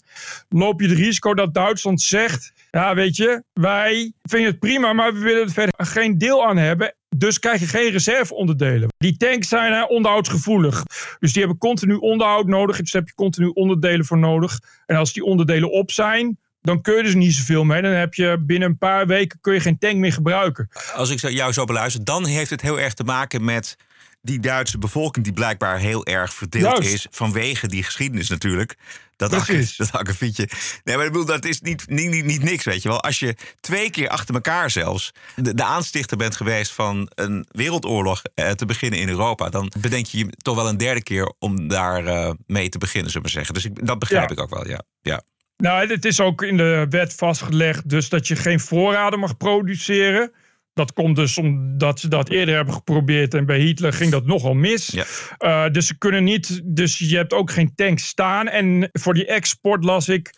[0.49, 2.53] loop je het risico dat Duitsland zegt...
[2.71, 6.57] ja, weet je, wij vinden het prima, maar we willen er verder geen deel aan
[6.57, 6.95] hebben.
[7.17, 8.89] Dus krijg je geen reserveonderdelen.
[8.99, 10.83] Die tanks zijn hè, onderhoudsgevoelig.
[11.19, 12.77] Dus die hebben continu onderhoud nodig.
[12.77, 14.59] Dus daar heb je continu onderdelen voor nodig.
[14.87, 16.39] En als die onderdelen op zijn...
[16.61, 17.83] dan kun je dus niet zoveel mee.
[17.83, 20.69] Dan heb je binnen een paar weken kun je geen tank meer gebruiken.
[20.95, 23.77] Als ik jou zo beluister, dan heeft het heel erg te maken met
[24.23, 26.93] die Duitse bevolking die blijkbaar heel erg verdeeld Juist.
[26.95, 28.77] is vanwege die geschiedenis natuurlijk.
[29.17, 29.71] Dat, Precies.
[29.71, 30.49] akke- dat akkefietje.
[30.85, 33.03] Nee, maar ik bedoel, dat is niet, niet, niet, niet niks, weet je wel.
[33.03, 38.23] Als je twee keer achter elkaar zelfs de, de aanstichter bent geweest van een wereldoorlog
[38.35, 41.69] eh, te beginnen in Europa, dan bedenk je je toch wel een derde keer om
[41.69, 43.55] daar eh, mee te beginnen, zullen we zeggen.
[43.55, 44.35] Dus ik, dat begrijp Ja.
[44.35, 44.83] ik ook wel, ja.
[45.03, 45.23] ja.
[45.57, 50.33] Nou, het is ook in de wet vastgelegd dus dat je geen voorraden mag produceren.
[50.81, 54.55] Dat komt dus omdat ze dat eerder hebben geprobeerd en bij Hitler ging dat nogal
[54.55, 54.87] mis.
[54.87, 55.05] Ja.
[55.39, 58.49] Eh, dus ze kunnen niet, dus je hebt ook geen tanks staan.
[58.49, 60.31] En voor die export las ik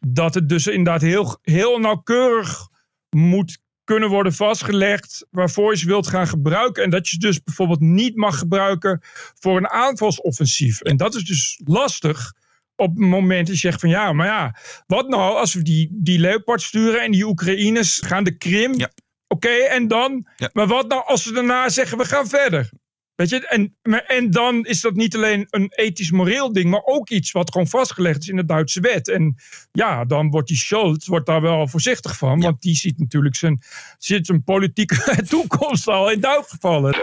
[0.00, 2.68] dat het dus inderdaad heel, heel nauwkeurig
[3.10, 6.82] moet kunnen worden vastgelegd waarvoor je ze wilt gaan gebruiken.
[6.82, 9.00] En dat je ze dus bijvoorbeeld niet mag gebruiken
[9.40, 10.80] voor een aanvalsoffensief.
[10.80, 12.32] En dat is dus lastig
[12.74, 14.56] op het moment dat je zegt van ja, maar ja,
[14.86, 18.78] wat nou als we die, die Leopard sturen en die Oekraïners gaan de Krim.
[18.78, 18.90] Ja.
[19.28, 20.26] Oké, en dan?
[20.36, 20.50] Ja.
[20.52, 22.70] Maar wat nou als ze daarna zeggen we gaan verder?
[23.16, 27.08] Weet je, en, maar- en dan is dat niet alleen een ethisch-moreel ding, maar ook
[27.10, 29.08] iets wat gewoon vastgelegd is in de Duitse wet.
[29.08, 29.36] En
[29.72, 33.62] ja, dan wordt die Scholz wordt daar wel voorzichtig van, want die ziet natuurlijk zijn,
[33.98, 36.96] zit zijn politieke toekomst al in duik gevallen.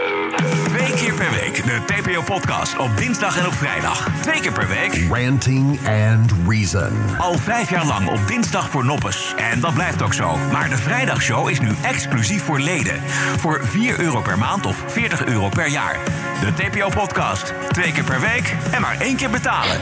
[0.64, 4.20] Twee keer per week de TPO-podcast op dinsdag en op vrijdag.
[4.22, 5.06] Twee keer per week.
[5.10, 7.18] Ranting and Reason.
[7.18, 9.34] Al vijf jaar lang op dinsdag voor noppes.
[9.36, 10.36] En dat blijft ook zo.
[10.52, 13.00] Maar de vrijdagshow is nu exclusief voor leden.
[13.38, 16.03] Voor 4 euro per maand of 40 euro per jaar.
[16.40, 17.52] De TPO-podcast.
[17.68, 19.76] Twee keer per week en maar één keer betalen.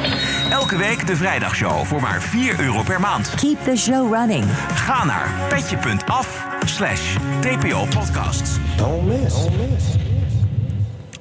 [0.50, 3.34] Elke week de vrijdagshow voor maar 4 euro per maand.
[3.34, 4.44] Keep the show running.
[4.74, 8.60] Ga naar petje.af slash TPO-podcast.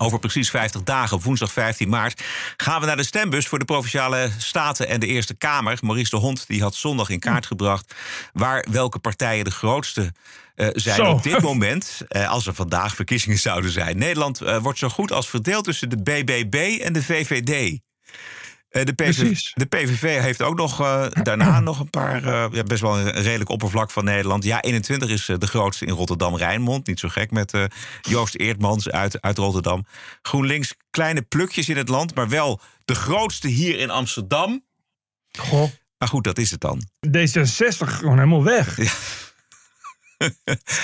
[0.01, 2.23] Over precies 50 dagen, woensdag 15 maart,
[2.57, 5.77] gaan we naar de stembus voor de provinciale staten en de Eerste Kamer.
[5.81, 7.95] Maurice de Hond die had zondag in kaart gebracht
[8.33, 10.13] waar welke partijen de grootste
[10.55, 11.05] eh, zijn Zo.
[11.05, 12.01] op dit moment.
[12.07, 13.97] eh, als er vandaag verkiezingen zouden zijn.
[13.97, 17.79] Nederland eh, wordt zo goed als verdeeld tussen de BBB en de VVD.
[18.71, 19.51] Eh, de, PV Precies.
[19.53, 23.12] de PVV heeft ook nog eh, daarna nog een paar, eh, ja, best wel een
[23.12, 24.43] redelijk oppervlak van Nederland.
[24.43, 26.88] Ja, 21 is de grootste in Rotterdam-Rijnmond.
[26.88, 27.53] Niet zo gek met
[28.01, 29.86] Joost Eertmans uit, uit Rotterdam.
[30.21, 34.63] GroenLinks, kleine plukjes in het land, maar wel de grootste hier in Amsterdam.
[35.39, 36.81] Goh, Maar goed, dat is het dan.
[37.07, 38.77] D66 gewoon helemaal weg.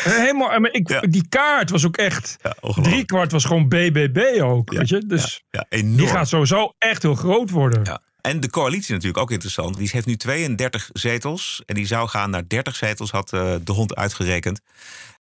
[0.04, 1.00] Helemaal, maar ik, Ja.
[1.00, 5.04] Die kaart was ook echt, Ja, drie kwart was gewoon BBB ook, weet je.
[5.06, 7.84] Dus die gaat sowieso echt heel groot worden.
[7.84, 8.02] Ja.
[8.22, 9.78] En de coalitie natuurlijk ook interessant.
[9.78, 11.62] Die heeft nu 32 zetels.
[11.66, 14.62] En die zou gaan naar 30 zetels, had eh, de hond uitgerekend.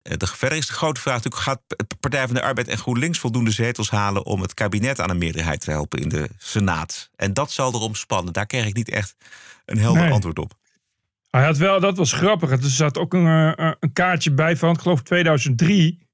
[0.01, 1.43] Eh, de, verder is de grote vraag natuurlijk...
[1.43, 4.25] gaat de Partij van de Arbeid en GroenLinks voldoende zetels halen...
[4.25, 7.09] om het kabinet aan een meerderheid te helpen in de Senaat?
[7.15, 8.33] En dat zal erom spannen.
[8.33, 9.15] Daar kreeg ik niet echt
[9.65, 10.11] een helder Nee.
[10.11, 10.56] antwoord op.
[11.37, 12.51] Hij had wel, dat was grappig.
[12.51, 16.07] Er zat ook een, eh, een kaartje bij van, ik geloof 2003,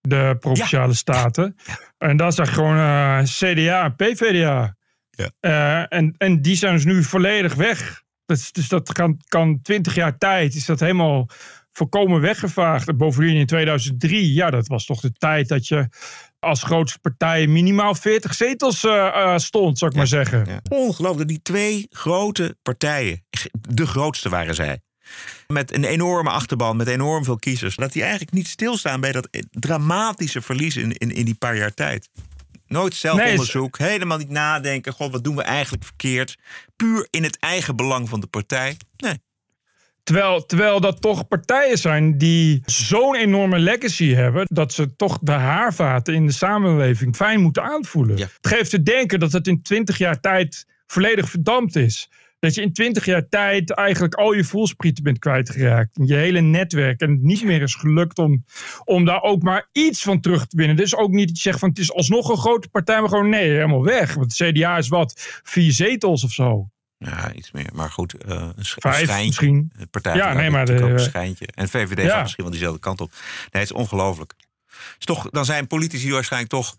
[0.00, 1.56] de provinciale staten.
[1.98, 4.76] En daar zag gewoon eh, CDA en PVDA.
[5.10, 5.30] Ja.
[5.40, 8.02] Eh, en, en die zijn dus nu volledig weg.
[8.26, 11.28] Dus, dus dat kan, kan 20 jaar tijd, is dat helemaal
[11.72, 12.88] volkomen weggevaagd.
[12.88, 15.88] En Bovendien in 2003, ja, dat was toch de tijd dat je
[16.46, 20.44] als grootste partij minimaal 40 zetels eh, eh, stond, zou ik maar zeggen.
[20.46, 20.60] Ja.
[20.68, 23.24] Ongelooflijk, die twee grote partijen,
[23.68, 24.80] de grootste waren zij.
[25.46, 27.76] Met een enorme achterban, met enorm veel kiezers.
[27.76, 31.74] Dat die eigenlijk niet stilstaan bij dat dramatische verlies in, in, in die paar jaar
[31.74, 32.08] tijd.
[32.66, 34.92] Nooit zelfonderzoek, helemaal niet nadenken.
[34.92, 36.38] God, wat doen we eigenlijk verkeerd?
[36.76, 38.76] Puur in het eigen belang van de partij.
[38.96, 39.18] Nee.
[40.06, 44.46] Terwijl, terwijl dat toch partijen zijn die zo'n enorme legacy hebben.
[44.48, 48.16] dat ze toch de haarvaten in de samenleving fijn moeten aanvoelen.
[48.16, 48.26] Ja.
[48.40, 52.10] Het geeft te denken dat het in 20 jaar tijd volledig verdampt is.
[52.38, 55.98] Dat je in 20 jaar tijd eigenlijk al je voelsprieten bent kwijtgeraakt.
[56.04, 57.00] Je hele netwerk.
[57.00, 58.44] En het niet meer is gelukt om,
[58.84, 60.76] om daar ook maar iets van terug te winnen.
[60.76, 63.00] Dus ook niet dat je zegt van het is alsnog een grote partij.
[63.00, 64.14] Maar gewoon nee, helemaal weg.
[64.14, 66.68] Want het CDA is wat, vier zetels of zo.
[66.98, 67.70] Ja, iets meer.
[67.72, 69.26] Maar goed, eh, een, sch- een Vijf schijntje.
[69.26, 69.72] misschien.
[69.76, 71.46] De Partij Ja, nee, maar de- ook een schijntje.
[71.54, 72.08] En VVD Ja.
[72.10, 73.10] gaat misschien wel diezelfde kant op.
[73.10, 74.34] Nee, het is ongelooflijk.
[74.98, 76.74] Is toch, dan zijn politici waarschijnlijk toch...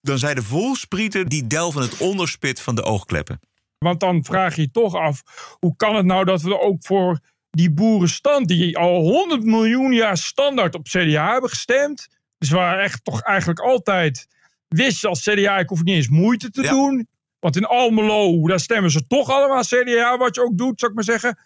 [0.00, 3.40] Dan zijn de volsprieten die delven het onderspit van de oogkleppen.
[3.78, 5.22] Want dan vraag je je toch af,
[5.58, 7.18] hoe kan het nou dat we ook voor
[7.50, 12.08] die boerenstand, die al 100 miljoen jaar standaard op CDA hebben gestemd,
[12.38, 14.26] dus waar echt toch eigenlijk altijd
[14.68, 16.70] wist je als CDA, ik hoef niet eens moeite te Ja.
[16.70, 17.08] doen.
[17.42, 20.96] Want in Almelo, daar stemmen ze toch allemaal CDA, wat je ook doet, zou ik
[20.96, 21.38] maar zeggen.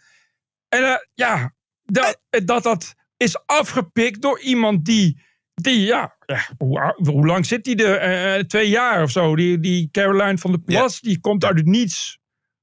[0.69, 1.55] En eh, ja,
[1.85, 5.23] dat, dat dat is afgepikt door iemand die,
[5.55, 7.97] die ja, ja hoe, lang zit die er?
[7.97, 9.37] Eh, eh, twee jaar of zo.
[9.37, 12.19] Die, die Caroline van der Plas, die komt uit het niets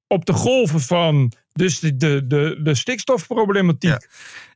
[0.07, 3.89] op de golven van dus de, de, de, de stikstofproblematiek.
[3.89, 4.01] Ja.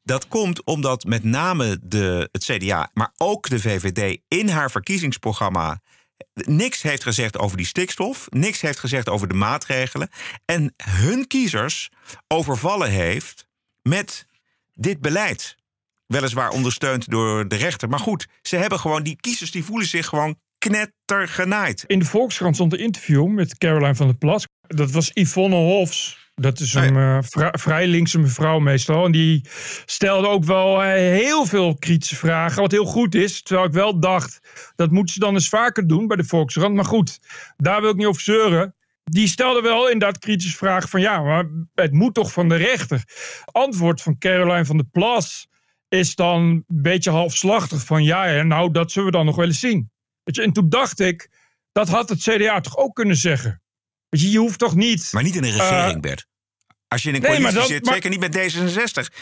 [0.03, 5.81] Dat komt omdat met name de, het CDA, maar ook de VVD in haar verkiezingsprogramma
[6.33, 10.09] niks heeft gezegd over die stikstof, niks heeft gezegd over de maatregelen
[10.45, 11.89] en hun kiezers
[12.27, 13.47] overvallen heeft
[13.81, 14.25] met
[14.73, 15.55] dit beleid.
[16.07, 20.07] Weliswaar ondersteund door de rechter, maar goed, ze hebben gewoon die kiezers die voelen zich
[20.07, 21.83] gewoon knettergenaaid.
[21.87, 24.47] In de Volkskrant stond een interview met Caroline van der Plas.
[24.67, 26.26] Dat was Yvonne Hofs.
[26.41, 27.17] Dat is een eh,
[27.51, 29.05] vrij linkse mevrouw meestal.
[29.05, 29.45] En die
[29.85, 32.61] stelde ook wel eh, heel veel kritische vragen.
[32.61, 33.41] Wat heel goed is.
[33.41, 34.39] Terwijl ik wel dacht,
[34.75, 36.75] dat moeten ze dan eens vaker doen bij de Volkskrant.
[36.75, 37.19] Maar goed,
[37.55, 38.75] daar wil ik niet over zeuren.
[39.03, 41.01] Die stelde wel inderdaad kritische vragen van...
[41.01, 43.03] ja, maar het moet toch van de rechter?
[43.45, 45.47] Antwoord van Caroline van der Plas
[45.89, 48.03] is dan een beetje halfslachtig van...
[48.03, 49.91] ja, nou, dat zullen we dan nog wel eens zien.
[50.23, 51.29] En toen dacht ik,
[51.71, 53.61] dat had het CDA toch ook kunnen zeggen.
[54.09, 55.09] Je, je hoeft toch niet...
[55.11, 56.25] Maar niet in een regering, Bert.
[56.87, 59.15] Als je in een nee, coalitie dat- zit, maar- zeker niet met D66.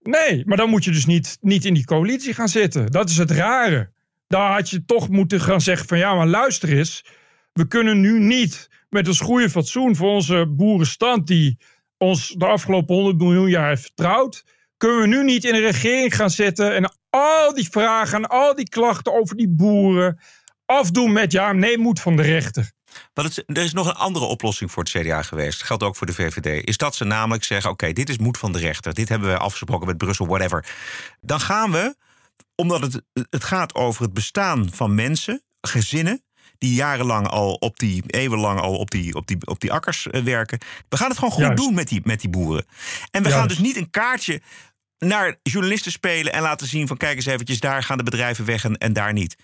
[0.00, 2.86] Nee, maar dan moet je dus niet, niet in die coalitie gaan zitten.
[2.86, 3.92] Dat is het rare.
[4.26, 7.04] daar had je toch moeten gaan zeggen van ja, maar luister eens.
[7.52, 11.58] We kunnen nu niet met ons goede fatsoen voor onze boerenstand die
[11.98, 14.44] ons de afgelopen 100 miljoen jaar heeft vertrouwd.
[14.76, 18.54] Kunnen we nu niet in een regering gaan zitten en al die vragen en al
[18.54, 20.20] die klachten over die boeren
[20.64, 22.72] afdoen met ja, nee, moet van de rechter.
[23.14, 25.58] Maar het, er is nog een andere oplossing voor het CDA geweest.
[25.58, 26.66] Dat geldt ook voor de VVD.
[26.68, 28.94] Is dat ze namelijk zeggen: oké, dit is moed van de rechter.
[28.94, 30.64] Dit hebben we afgesproken met Brussel, whatever.
[31.20, 31.96] Dan gaan we,
[32.54, 36.22] omdat het, het gaat over het bestaan van mensen, gezinnen.
[36.58, 40.22] Die jarenlang al op die, eeuwenlang al op die, op die, op die akkers eh,
[40.22, 40.58] werken.
[40.88, 41.62] We gaan het gewoon goed Juist.
[41.62, 42.66] doen met die, met die boeren.
[43.10, 44.40] En we gaan dus niet een kaartje
[44.98, 48.64] naar journalisten spelen en laten zien van kijk eens eventjes, daar gaan de bedrijven weg
[48.64, 49.36] en, en daar niet.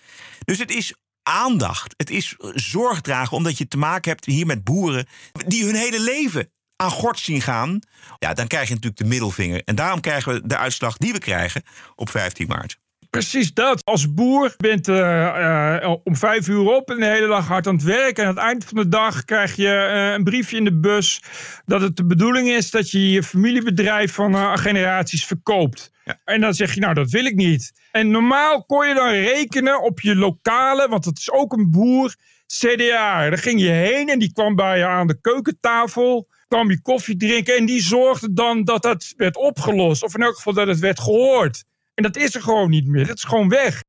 [0.45, 0.93] Dus het is
[1.27, 1.93] aandacht.
[1.97, 5.07] Het is zorg dragen omdat je te maken hebt hier met boeren
[5.47, 7.79] die hun hele leven aan gort zien gaan.
[8.19, 9.61] Ja, dan krijg je natuurlijk de middelvinger.
[9.63, 11.63] En daarom krijgen we de uitslag die we krijgen
[11.95, 12.79] op 15 maart.
[13.17, 13.85] Precies dat.
[13.85, 17.83] Als boer bent eh, om vijf uur op en de hele dag hard aan het
[17.83, 18.23] werken.
[18.23, 21.21] En aan het eind van de dag krijg je eh, een briefje in de bus
[21.65, 25.91] dat het de bedoeling is dat je je familiebedrijf van generaties verkoopt.
[26.05, 26.19] Ja.
[26.25, 27.71] En dan zeg je, nou, dat wil ik niet.
[27.91, 32.15] En normaal kon je dan rekenen op je lokale, want het is ook een boer,
[32.47, 33.29] CDA.
[33.29, 36.27] Daar ging je heen en die kwam bij je aan de keukentafel.
[36.47, 40.03] Kwam je koffie drinken en die zorgde dan dat dat werd opgelost.
[40.03, 41.63] Of in elk geval dat het werd gehoord.
[41.97, 43.07] En dat is er gewoon niet meer.
[43.07, 43.83] Dat is gewoon weg.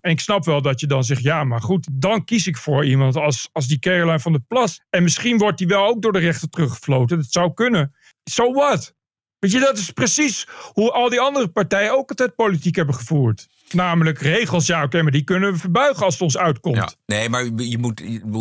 [0.00, 2.84] En ik snap wel dat je dan zegt, ja, maar goed, dan kies ik voor
[2.84, 4.80] iemand als, als die Caroline van der Plas.
[4.90, 7.16] En misschien wordt die wel ook door de rechter teruggefloten.
[7.16, 7.94] Dat zou kunnen.
[8.30, 8.94] So what?
[9.38, 13.48] Weet je, dat is precies hoe al die andere partijen ook altijd politiek hebben gevoerd.
[13.74, 16.96] Namelijk regels, ja, oké, maar die kunnen we verbuigen als het ons uitkomt.
[17.06, 17.96] Nee, maar je moet,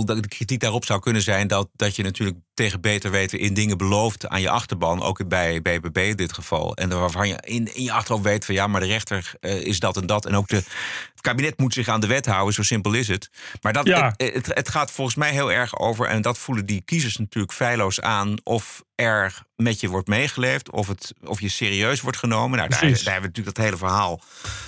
[0.08, 3.78] de kritiek daarop zou kunnen zijn dat, dat je natuurlijk tegen beter weten in dingen
[3.78, 5.02] belooft aan je achterban.
[5.02, 6.76] Ook bij BBB in dit geval.
[6.76, 9.80] En waarvan je in, in je achterhoofd weet van ja, maar de rechter eh, is
[9.80, 10.26] dat en dat.
[10.26, 10.64] En ook de,
[11.22, 13.30] kabinet moet zich aan de wet houden, zo simpel is het.
[13.62, 14.14] Maar dat, Ja.
[14.18, 17.54] het, het, het gaat volgens mij heel erg over, en dat voelen die kiezers natuurlijk
[17.54, 22.58] feilloos aan, of er met je wordt meegeleefd, of, het, of je serieus wordt genomen.
[22.58, 24.22] Nou, daar, hebben we natuurlijk dat hele verhaal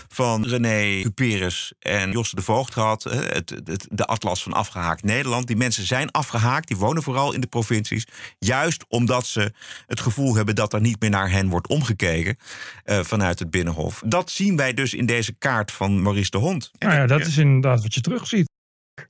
[0.07, 3.03] van René Cuperus en Josse de Voogd gehad.
[3.03, 3.53] het,
[3.89, 5.47] de atlas van afgehaakt Nederland.
[5.47, 8.07] Die mensen zijn afgehaakt, die wonen vooral in de provincies.
[8.39, 9.53] Juist omdat ze
[9.87, 12.37] het gevoel hebben dat er niet meer naar hen wordt omgekeken
[12.83, 14.01] eh, vanuit het Binnenhof.
[14.05, 16.71] Dat zien wij dus in deze kaart van Maurice de Hond.
[16.77, 18.49] En Nou ja, dat is inderdaad wat je terugziet.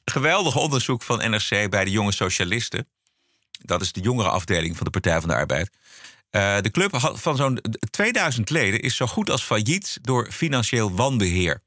[0.06, 2.88] geweldig onderzoek van NRC bij de jonge socialisten.
[3.66, 5.70] Dat is de jongere afdeling van de Partij van de Arbeid.
[6.30, 10.92] Eh, de club had- van zo'n 2000 leden is zo goed als failliet door financieel
[10.96, 11.62] wanbeheer.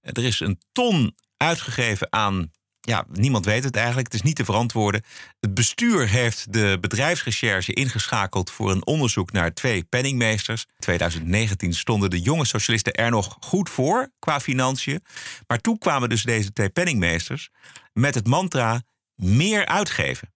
[0.00, 2.50] Eh, Er is een ton uitgegeven aan.
[2.88, 4.06] Ja, niemand weet het eigenlijk.
[4.06, 5.02] Het is niet te verantwoorden.
[5.40, 10.62] Het bestuur heeft de bedrijfsrecherche ingeschakeld voor een onderzoek naar twee penningmeesters.
[10.62, 15.04] In 2019 stonden de jonge socialisten er nog goed voor qua financiën.
[15.46, 17.50] Maar toen kwamen dus deze twee penningmeesters
[17.92, 18.82] met het mantra
[19.14, 20.32] meer uitgeven.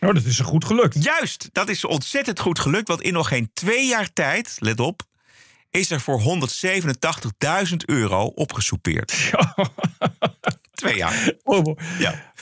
[0.00, 1.04] Nou, dat is er goed gelukt.
[1.04, 2.88] Juist, dat is ontzettend goed gelukt.
[2.88, 5.02] Want in nog geen twee jaar tijd, let op,
[5.70, 6.20] is er voor
[7.68, 9.12] 187.000 euro opgesoupeerd.
[10.74, 11.32] Twee jaar.
[11.42, 12.32] Oh, Ja.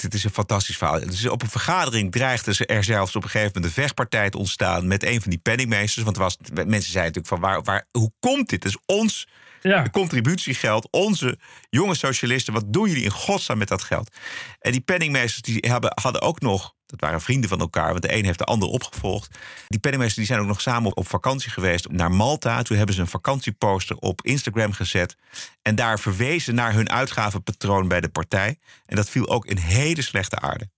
[0.00, 1.00] Het is een fantastisch verhaal.
[1.00, 4.38] Dus op een vergadering dreigde ze er zelfs op een gegeven moment een vechtpartij te
[4.38, 6.04] ontstaan met een van die penningmeesters.
[6.04, 8.62] Want er was, mensen zeiden natuurlijk van waar, waar, hoe komt dit?
[8.62, 9.28] Het is ons
[9.60, 9.88] ja.
[9.90, 11.38] contributiegeld, onze
[11.70, 12.52] jonge socialisten.
[12.52, 14.16] Wat doen jullie in godsnaam met dat geld?
[14.58, 18.14] En die penningmeesters die hebben, hadden ook nog, dat waren vrienden van elkaar, want de
[18.16, 19.38] een heeft de ander opgevolgd.
[19.68, 22.62] Die penningmeesters die zijn ook nog samen op, vakantie geweest naar Malta.
[22.62, 25.16] Toen hebben ze een vakantieposter op Instagram gezet.
[25.62, 28.58] En daar verwezen naar hun uitgavenpatroon bij de partij.
[28.86, 30.68] En dat viel ook in hele slechte aarde.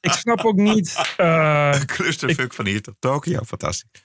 [0.00, 0.94] Ik snap ook niet.
[1.16, 4.02] eh, Een clusterfuck van hier tot Tokio, fantastisch.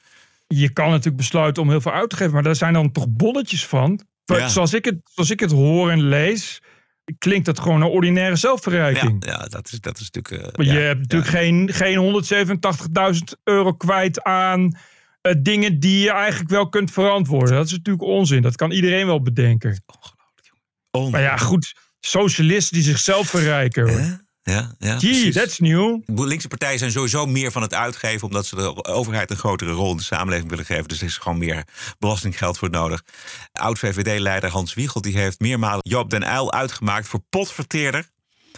[0.47, 3.05] je kan natuurlijk besluiten om heel veel uit te geven, maar daar zijn dan toch
[3.09, 4.05] bonnetjes van.
[4.25, 4.47] Ja.
[4.47, 6.61] Zoals, ik het, zoals ik het hoor en lees,
[7.17, 9.25] klinkt dat gewoon een ordinaire Ja, zelfverrijking.
[9.25, 10.57] ja dat, is, dat is natuurlijk...
[10.61, 12.23] ja, je hebt natuurlijk geen, geen
[13.15, 14.77] 187.000 euro kwijt aan
[15.21, 17.55] eh, dingen die je eigenlijk wel kunt verantwoorden.
[17.55, 18.41] Dat is natuurlijk onzin.
[18.41, 19.83] Dat kan iedereen wel bedenken.
[20.91, 21.73] Oh, Maar ja, goed.
[21.99, 23.89] Socialisten die zichzelf verrijken.
[23.89, 24.22] hoor.
[24.43, 25.99] Ja, ja, Gee, that's new.
[26.05, 28.27] Linkse partijen zijn sowieso meer van het uitgeven...
[28.27, 30.87] omdat ze de overheid een grotere rol in de samenleving willen geven.
[30.87, 31.63] Dus er is gewoon meer
[31.99, 33.03] belastinggeld voor nodig.
[33.51, 37.07] Oud-VVD-leider Hans Wiegel die heeft meermalen Joop den Uyl uitgemaakt...
[37.07, 38.11] voor potverteerder.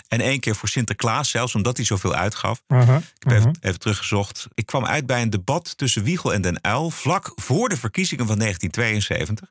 [0.08, 2.62] En één keer voor Sinterklaas zelfs, omdat hij zoveel uitgaf.
[2.68, 2.78] Ik
[3.20, 4.48] heb even, even teruggezocht.
[4.54, 6.90] Ik kwam uit bij een debat tussen Wiegel en Den Uyl...
[6.92, 9.50] vlak voor de verkiezingen van 1972...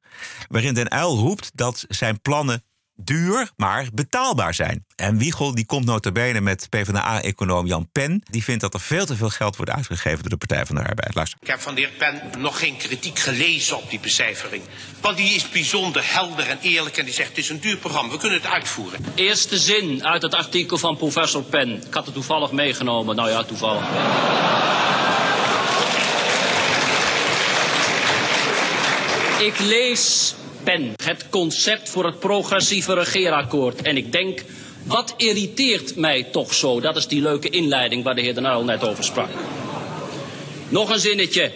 [0.49, 2.62] waarin Den Uyl roept dat zijn plannen
[2.96, 4.85] duur, maar betaalbaar zijn.
[4.96, 8.22] En Wiegel die komt nota bene met PvdA-econoom Jan Pen.
[8.30, 10.83] Die vindt dat er veel te veel geld wordt uitgegeven door de Partij van de
[10.83, 11.14] Arbeid.
[11.14, 11.38] Luister.
[11.40, 14.62] Ik heb van de heer Pen nog geen kritiek gelezen op die becijfering.
[15.00, 18.12] Want die is bijzonder helder en eerlijk en die zegt het is een duur programma,
[18.12, 19.04] we kunnen het uitvoeren.
[19.14, 21.87] Eerste zin uit het artikel van professor Pen.
[21.87, 23.16] Ik had het toevallig meegenomen.
[23.16, 23.88] Nou ja, toevallig.
[29.38, 33.83] Ik lees Pen, het concept voor het progressieve regeerakkoord.
[33.83, 34.42] En ik denk,
[34.85, 36.81] wat irriteert mij toch zo?
[36.81, 39.29] Dat is die leuke inleiding waar de heer Den Uyl net over sprak.
[40.68, 41.53] Nog een zinnetje.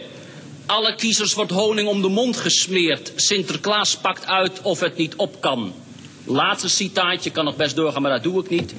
[0.67, 3.13] Alle kiezers wordt honing om de mond gesmeerd.
[3.17, 5.73] Sinterklaas pakt uit of het niet op kan.
[6.25, 8.75] Laatste citaatje, kan nog best doorgaan, maar dat doe ik niet.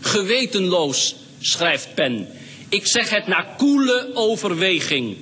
[0.00, 2.28] Gewetenloos, schrijft Pen.
[2.68, 5.16] Ik zeg het na koele overweging.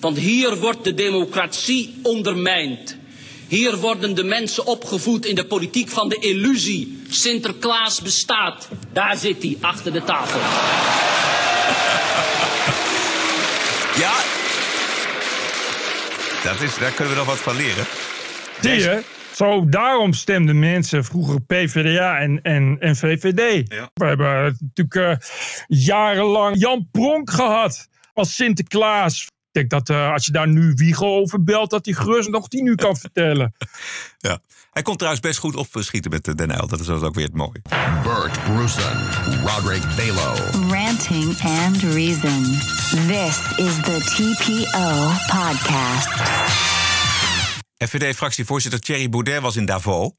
[0.00, 2.96] Want hier wordt de democratie ondermijnd.
[3.52, 7.02] Hier worden de mensen opgevoed in de politiek van de illusie.
[7.08, 8.68] Sinterklaas bestaat.
[8.92, 10.40] Daar zit hij, achter de tafel.
[14.00, 14.12] Ja,
[16.50, 17.84] dat is, daar kunnen we nog wat van leren.
[18.60, 19.02] Zie je?
[19.34, 23.68] Zo, daarom stemden mensen vroeger PvdA en, en, en VVD.
[23.94, 25.28] We hebben natuurlijk uh,
[25.66, 29.26] jarenlang Jan Pronk gehad als Sinterklaas.
[29.52, 32.48] Ik denk dat uh, als je daar nu Wiegel over belt, dat hij gerust nog
[32.48, 33.54] die nu kan vertellen.
[34.18, 34.38] Ja.
[34.70, 36.66] Hij komt trouwens best goed opschieten met de Den Uyl.
[36.66, 37.62] Dat is ook weer het mooie.
[38.02, 39.08] Bert Brussen,
[39.44, 40.34] Roderick Balo.
[40.70, 42.42] Ranting and Reason.
[43.06, 46.08] This is the TPO podcast.
[47.78, 50.10] FVD-fractievoorzitter Thierry Baudet was in Davos.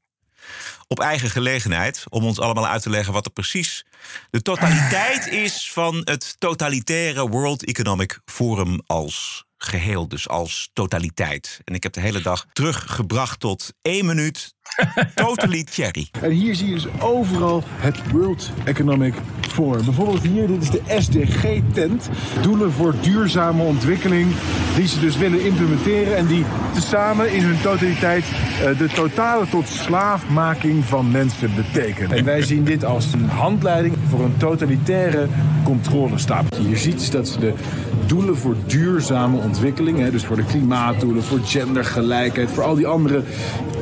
[0.88, 2.04] Op eigen gelegenheid.
[2.08, 3.84] Om ons allemaal uit te leggen wat er precies
[4.30, 10.08] de totaliteit is van het totalitaire World Economic Forum als geheel.
[10.08, 11.60] Dus als totaliteit.
[11.64, 14.53] En ik heb de hele dag teruggebracht tot één minuut.
[15.14, 16.08] Totally Thierry.
[16.20, 19.84] En hier zie je dus overal het World Economic Forum.
[19.84, 22.08] Bijvoorbeeld hier, dit is de SDG-tent.
[22.42, 24.32] Doelen voor duurzame ontwikkeling.
[24.76, 26.16] Die ze dus willen implementeren.
[26.16, 32.16] En die tezamen in hun totaliteit uh, de totale tot slaafmaking van mensen betekenen.
[32.16, 35.26] En wij zien dit als een handleiding voor een totalitaire
[35.64, 36.44] controlestaat.
[36.48, 37.52] Wat je hier ziet is dat ze de
[38.06, 43.22] doelen voor duurzame ontwikkeling, hè, dus voor de klimaatdoelen, voor gendergelijkheid, voor al die andere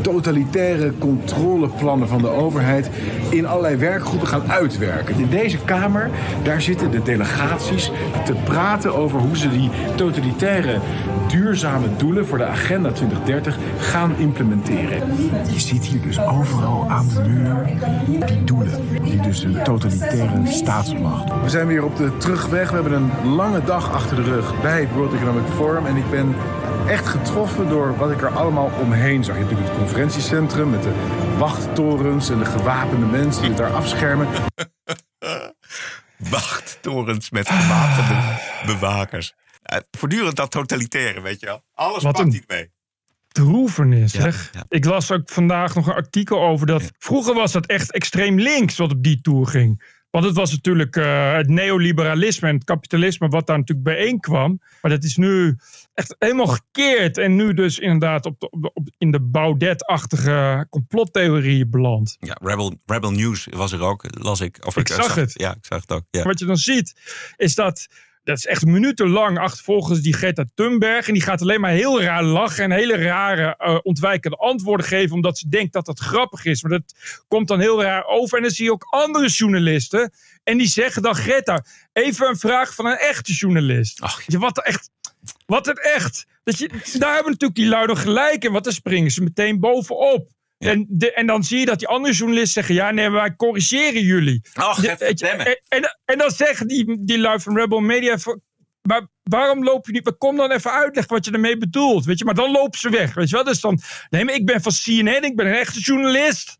[0.03, 2.90] totalitaire controleplannen van de overheid
[3.30, 5.18] in allerlei werkgroepen gaan uitwerken.
[5.18, 6.11] In deze Kamer,
[6.42, 7.90] daar zitten de delegaties
[8.24, 10.78] te praten over hoe ze die totalitaire
[11.28, 15.02] duurzame doelen voor de Agenda 2030 gaan implementeren.
[15.52, 17.66] Je ziet hier dus overal aan de muur
[18.26, 21.42] die doelen, die dus een totalitaire staatsmacht.
[21.42, 22.68] We zijn weer op de terugweg.
[22.68, 26.11] We hebben een lange dag achter de rug bij het World Economic Forum en ik
[26.11, 26.35] ben
[26.88, 29.35] echt getroffen door wat ik er allemaal omheen zag.
[29.35, 30.92] Je hebt natuurlijk het conferentiecentrum met de
[31.38, 34.29] wachttorens en de gewapende mensen die daar afschermen.
[36.16, 39.35] Wachttorens met gewapende bewakers.
[39.73, 41.62] Uh, voortdurend dat totalitaire, weet je wel.
[41.75, 42.71] Alles Wat pakt niet mee.
[43.29, 44.51] Droevenis, Ja, zeg.
[44.53, 44.64] ja.
[44.68, 46.90] Ik las ook vandaag nog een artikel over dat...
[46.99, 50.01] Vroeger was dat echt extreem links wat op die tour ging.
[50.11, 54.61] Want het was natuurlijk eh, het neoliberalisme en het kapitalisme wat daar natuurlijk bijeenkwam.
[54.83, 55.57] Maar dat is nu
[55.94, 57.18] echt helemaal gekeerd.
[57.18, 62.16] En nu dus inderdaad op de, op in de Baudet-achtige complottheorieën beland.
[62.20, 64.66] Ja, Rebel, Rebel News was er ook, las ik.
[64.66, 65.33] Of Ik zag het.
[65.37, 66.05] Ja, ik zag het ook.
[66.11, 66.22] Ja.
[66.22, 66.94] Wat je dan ziet,
[67.37, 67.88] is dat.
[68.24, 71.07] Dat is echt minutenlang achtervolgens die Greta Thunberg.
[71.07, 72.64] En die gaat alleen maar heel raar lachen.
[72.64, 75.14] En hele rare eh, ontwijkende antwoorden geven.
[75.14, 76.62] Omdat ze denkt dat dat grappig is.
[76.62, 76.94] Maar dat
[77.28, 78.37] komt dan heel raar over.
[78.37, 80.12] En dan zie je ook andere journalisten.
[80.42, 84.00] En die zeggen dan: Greta, even een vraag van een echte journalist.
[84.00, 84.90] Ach, Je, wat echt.
[85.46, 86.26] Wat het echt.
[86.44, 88.52] Dat je, daar hebben natuurlijk die lui nog gelijk in.
[88.52, 90.28] Want dan springen ze meteen bovenop.
[90.58, 90.70] Ja.
[90.70, 94.02] En, de, en dan zie je dat die andere journalisten zeggen: Ja, nee, wij corrigeren
[94.02, 94.42] jullie.
[94.54, 98.16] Ach, De- je, en, en, en dan zeggen die, die lui van Rebel Media...
[98.82, 100.14] Maar waarom loop je niet...
[100.18, 102.04] Kom dan even uitleggen wat je ermee bedoelt.
[102.04, 102.24] Weet je?
[102.24, 103.14] Maar dan lopen ze weg.
[103.14, 103.44] Weet je wel?
[103.44, 103.80] Dus dan...
[104.11, 105.24] Nee, maar ik ben van CNN.
[105.24, 106.58] Ik ben een echte journalist.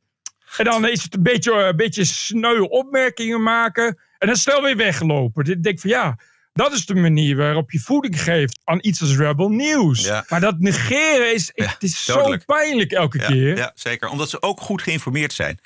[0.57, 3.99] En dan is het een beetje, een beetje sneu opmerkingen maken.
[4.19, 5.45] En dan snel weer weglopen.
[5.51, 6.19] Ik denk van ja...
[6.53, 10.05] Dat is de manier waarop je voeding geeft aan iets als Rebel News.
[10.05, 10.25] Ja.
[10.29, 12.43] Maar dat negeren is, Ja, het is dodelijk.
[12.47, 13.57] zo pijnlijk elke Ja, keer.
[13.57, 14.09] ja, zeker.
[14.09, 15.59] Omdat ze ook goed geïnformeerd zijn.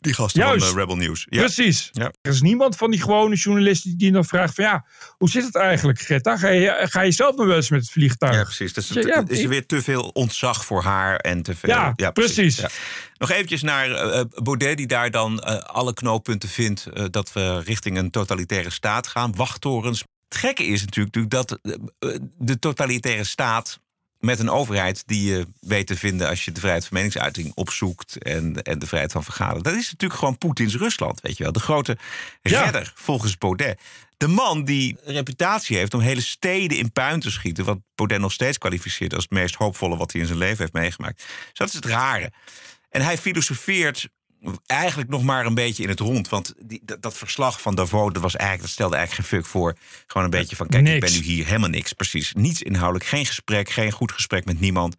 [0.00, 0.64] Die gasten Juist.
[0.64, 1.26] van eh, Rebel News.
[1.28, 1.40] Ja.
[1.40, 1.88] Precies.
[1.92, 2.12] Ja.
[2.20, 5.54] Er is niemand van die gewone journalisten die dan vraagt van ja, hoe zit het
[5.54, 6.36] eigenlijk Greta?
[6.36, 8.34] Ga je, ga je zelf nog wel eens met het vliegtuig?
[8.34, 8.72] Ja, precies.
[8.72, 11.70] Dus ja, het is er weer te veel ontzag voor haar en te veel.
[11.96, 12.56] Ja, precies.
[12.56, 12.68] Ja.
[13.18, 17.60] Nog eventjes naar eh, Baudet, die daar dan eh, alle knooppunten vindt eh, dat we
[17.60, 19.34] richting een totalitaire staat gaan.
[19.36, 20.04] Wachttorens.
[20.28, 21.70] Het gekke is natuurlijk dat eh,
[22.38, 23.80] de totalitaire staat
[24.18, 28.22] met een overheid die je weet te vinden als je de vrijheid van meningsuiting opzoekt
[28.22, 29.62] en, en de vrijheid van vergaderen.
[29.62, 31.52] Dat is natuurlijk gewoon Poetins Rusland, weet je wel.
[31.52, 31.98] De grote
[32.42, 33.80] redder volgens Baudet.
[34.16, 37.64] De man die een reputatie heeft om hele steden in puin te schieten.
[37.64, 40.72] Wat Baudet nog steeds kwalificeert als het meest hoopvolle wat hij in zijn leven heeft
[40.72, 41.16] meegemaakt.
[41.16, 42.32] Dus dat is het rare.
[42.90, 44.08] En hij filosofeert
[44.66, 46.28] eigenlijk nog maar een beetje in het rond.
[46.28, 49.50] Want die, dat, dat verslag van Davos, dat, was eigenlijk, dat stelde eigenlijk geen fuck
[49.50, 49.76] voor.
[50.06, 51.92] Gewoon een beetje van, kijk, ik ben nu hier helemaal niks.
[51.92, 53.04] Precies, niets inhoudelijk.
[53.04, 54.96] Geen gesprek, geen goed gesprek met niemand.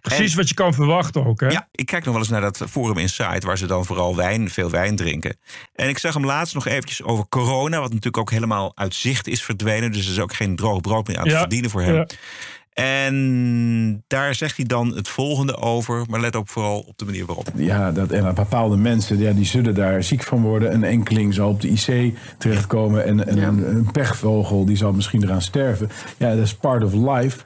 [0.00, 1.48] Precies wat je kan verwachten ook, hè?
[1.48, 3.44] Ja, ik kijk nog wel eens naar dat Forum Insight...
[3.44, 5.38] waar ze dan vooral wijn, veel wijn drinken.
[5.74, 7.80] En ik zag hem laatst nog eventjes over corona...
[7.80, 9.92] wat natuurlijk ook helemaal uit zicht is verdwenen.
[9.92, 11.94] Dus er is ook geen droog brood meer aan te verdienen voor hem.
[11.94, 12.06] Ja.
[12.84, 17.26] En daar zegt hij dan het volgende over, maar let ook vooral op de manier
[17.26, 17.48] waarop.
[17.54, 20.74] Ja, dat, en bepaalde mensen ja, die zullen daar ziek van worden.
[20.74, 25.22] Een enkeling zal op de IC terechtkomen en, en een, een, pechvogel die zal misschien
[25.22, 25.90] eraan sterven.
[26.16, 27.38] Ja, dat is part of life.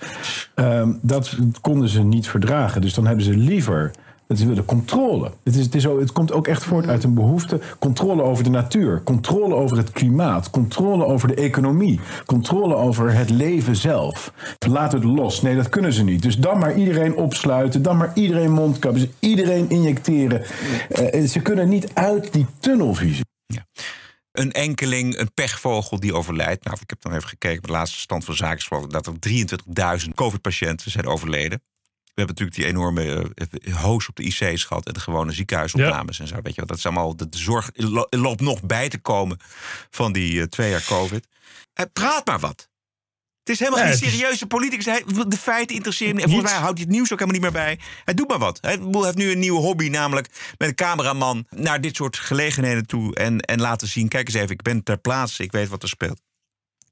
[0.55, 2.81] Um, dat konden ze niet verdragen.
[2.81, 3.91] Dus dan hebben ze liever
[4.39, 5.31] is de controle.
[5.45, 7.61] Het, is, het, is, het komt ook echt voort uit een behoefte.
[7.79, 9.03] Controle over de natuur.
[9.05, 10.51] Controle over het klimaat.
[10.51, 12.01] Controle over de economie.
[12.27, 14.33] Controle over het leven zelf.
[14.69, 15.43] Laat het los.
[15.43, 16.23] Nee, dat kunnen ze niet.
[16.23, 17.83] Dus dan maar iedereen opsluiten.
[17.83, 19.07] Dan maar iedereen mondkapjes.
[19.19, 20.43] Iedereen injecteren.
[20.91, 23.25] Uh, ze kunnen niet uit die tunnelvisie.
[24.33, 26.65] Een enkeling, een pechvogel die overlijdt.
[26.65, 29.13] Nou, ik heb dan even gekeken de laatste stand van zaken dat er
[30.05, 31.63] 23.000 COVID-patiënten zijn overleden.
[32.15, 33.33] We hebben natuurlijk die enorme
[33.65, 36.35] uh, hoos op de IC's gehad en de gewone ziekenhuisopnames en zo.
[36.43, 36.69] Weet je wat?
[36.69, 37.71] Dat is allemaal de, zorg
[38.11, 39.39] loopt nog bij te komen
[39.91, 41.27] van die uh, twee jaar COVID.
[41.81, 42.71] Uh, praat maar wat.
[43.45, 44.85] Het is helemaal geen serieuze politicus.
[45.29, 46.17] de feiten interesseren.
[46.17, 47.79] En volgens mij houdt hij het nieuws ook helemaal niet meer bij.
[48.05, 48.59] Hij doet maar wat.
[48.61, 53.15] Hij heeft nu een nieuwe hobby, namelijk met een cameraman naar dit soort gelegenheden toe.
[53.15, 55.89] En, en laten zien: kijk eens even, ik ben ter plaatse, ik weet wat er
[55.89, 56.21] speelt.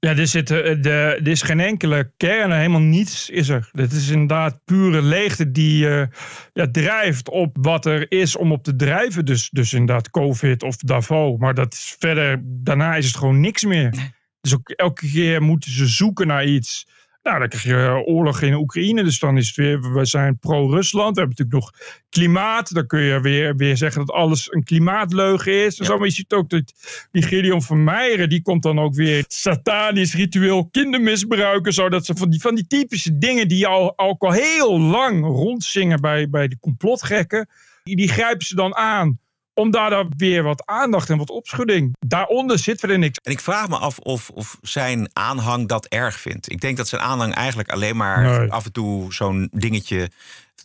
[0.07, 3.69] Ja, er, zit, de, er is geen enkele kern, helemaal niets is er.
[3.73, 6.07] Het is inderdaad pure leegte die uh,
[6.53, 9.25] ja, drijft op wat er is om op te drijven.
[9.25, 11.39] Dus, dus inderdaad COVID of Davos.
[11.39, 14.13] Maar dat is verder, daarna is het gewoon niks meer.
[14.41, 16.87] Dus ook elke keer moeten ze zoeken naar iets
[17.23, 19.05] nou, dan krijg je eh, oorlog in Oekraïne.
[19.05, 21.15] Dus dan is het weer, we zijn pro-Rusland.
[21.15, 22.75] We hebben natuurlijk nog klimaat.
[22.75, 25.79] Dan kun je weer, weer zeggen dat alles een klimaatleugen is.
[25.79, 25.97] En zo.
[25.97, 26.73] Maar je ziet ook dat
[27.11, 31.73] die Gideon van Meijeren, die komt dan ook weer satanisch ritueel kindermisbruiken.
[31.73, 36.01] Zodat ze van die, van die typische dingen die al, al, al heel lang rondzingen
[36.01, 37.49] bij, bij de complotgekken.
[37.83, 39.19] Die, die grijpen ze dan aan
[39.61, 41.97] om daar dan weer wat aandacht en wat opschudding.
[42.07, 43.19] Daaronder zit er niks.
[43.23, 46.51] En ik vraag me af of, of zijn aanhang dat erg vindt.
[46.51, 50.11] Ik denk dat zijn aanhang eigenlijk alleen maar af en toe zo'n dingetje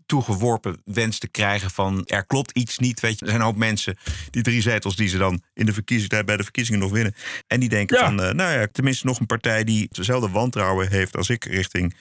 [0.05, 2.99] toegeworpen wenst te krijgen van er klopt iets niet.
[2.99, 3.97] Weet je, er zijn ook mensen,
[4.29, 7.15] die drie zetels die ze dan in de verkiezing, bij de verkiezingen nog winnen.
[7.47, 11.15] En die denken van, uh, nou ja, tenminste nog een partij die dezelfde wantrouwen heeft
[11.15, 11.95] als ik richting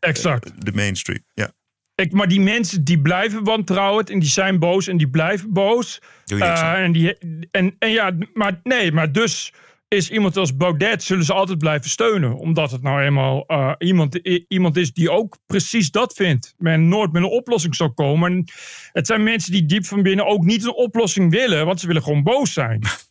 [0.00, 0.46] exact.
[0.46, 1.20] Uh, de mainstream.
[1.34, 1.52] Ja.
[2.00, 6.00] Ik, maar die mensen die blijven wantrouwen en die zijn boos en die blijven boos.
[6.24, 7.18] Doe je uh, en, die,
[7.50, 9.52] en, en ja, maar nee, maar dus
[9.88, 12.34] is iemand als Baudet zullen ze altijd blijven steunen.
[12.36, 14.14] Omdat het nou eenmaal uh, iemand,
[14.48, 16.54] iemand is die ook precies dat vindt.
[16.58, 18.32] Men nooit met een oplossing zal komen.
[18.32, 18.44] En
[18.92, 22.02] het zijn mensen die diep van binnen ook niet een oplossing willen, want ze willen
[22.02, 22.80] gewoon boos zijn.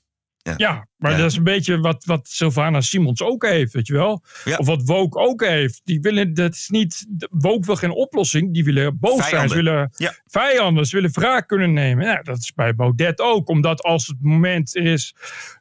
[0.57, 4.23] Ja, maar dat is een beetje wat, wat Sylvana Simons ook heeft, weet je wel?
[4.57, 5.81] Of wat Woke ook heeft.
[5.83, 9.49] Die willen, dat is niet, Woke wil geen oplossing, die willen boos zijn.
[9.49, 10.13] Ze willen ja.
[10.25, 12.05] vijanden, ze willen wraak kunnen nemen.
[12.05, 15.15] Ja, dat is bij Baudet ook, omdat als het moment is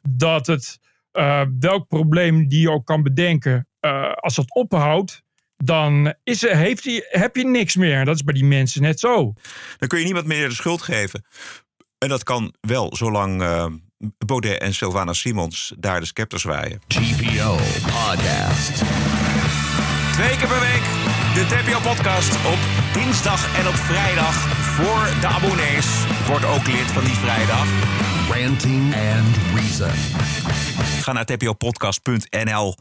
[0.09, 0.79] dat het,
[1.13, 5.23] uh, welk probleem die je ook kan bedenken, uh, als dat ophoudt,
[5.57, 8.05] dan is er, heeft hij, heb je niks meer.
[8.05, 9.33] Dat is bij die mensen net zo.
[9.77, 11.25] Dan kun je niemand meer de schuld geven.
[11.97, 13.65] En dat kan wel, zolang uh,
[14.25, 16.81] Baudet en Sylvana Simons daar de scepter zwaaien.
[16.87, 18.71] TPO Podcast.
[20.13, 22.57] Twee keer per week de TPO-podcast op
[22.93, 25.87] dinsdag en op vrijdag voor de abonnees.
[26.27, 27.65] Wordt ook lid van die vrijdag.
[28.29, 29.91] Ranting and Reason.
[31.01, 32.75] Ga naar tpopodcast.nl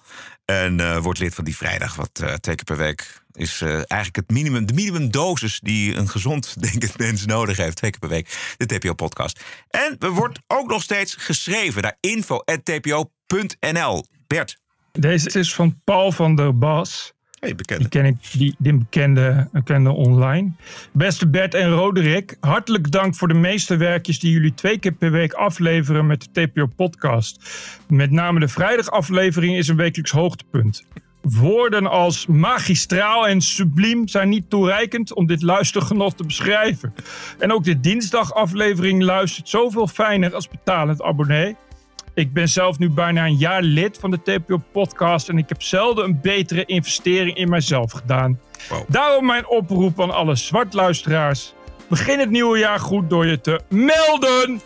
[0.45, 1.97] en uh, word lid van die vrijdag.
[1.97, 6.09] Wat uh, twee keer per week is uh, eigenlijk het minimum, de minimumdosis die een
[6.09, 7.76] gezond denkend mens nodig heeft.
[7.76, 9.41] Twee keer per week, de TPO-podcast.
[9.70, 13.24] En we wordt ook nog steeds geschreven naar info.tpo.nl.
[14.26, 14.59] Bert.
[14.93, 17.14] Deze is van Paul van der Bas.
[17.41, 17.80] Hey, bekende.
[17.80, 20.51] Die ken ik, die, die bekende, bekende online.
[20.93, 25.11] Beste Bert en Roderick, hartelijk dank voor de meeste werkjes die jullie twee keer per
[25.11, 27.51] week afleveren met de TPO-podcast.
[27.89, 30.84] Met name de vrijdagaflevering is een wekelijks hoogtepunt.
[31.29, 36.95] Woorden als magistraal en subliem zijn niet toereikend om dit luistergenot te beschrijven.
[37.39, 41.57] En ook de dinsdagaflevering luistert zoveel fijner als betalend abonnee.
[42.14, 46.05] Ik ben zelf nu bijna een jaar lid van de TPO-podcast en ik heb zelden
[46.05, 48.41] een betere investering in mijzelf gedaan.
[48.89, 51.55] Daarom mijn oproep aan alle zwartluisteraars.
[51.89, 54.61] Begin het nieuwe jaar goed door je te melden.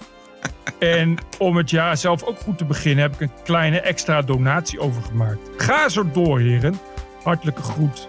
[0.78, 4.80] En om het jaar zelf ook goed te beginnen heb ik een kleine extra donatie
[4.80, 5.38] overgemaakt.
[5.56, 6.80] Ga zo door, heren.
[7.22, 8.08] Hartelijke groet,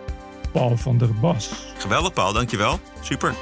[0.52, 1.50] Paul van der Bas.
[1.78, 2.80] Geweldig, Paul, dankjewel.
[3.02, 3.34] Super.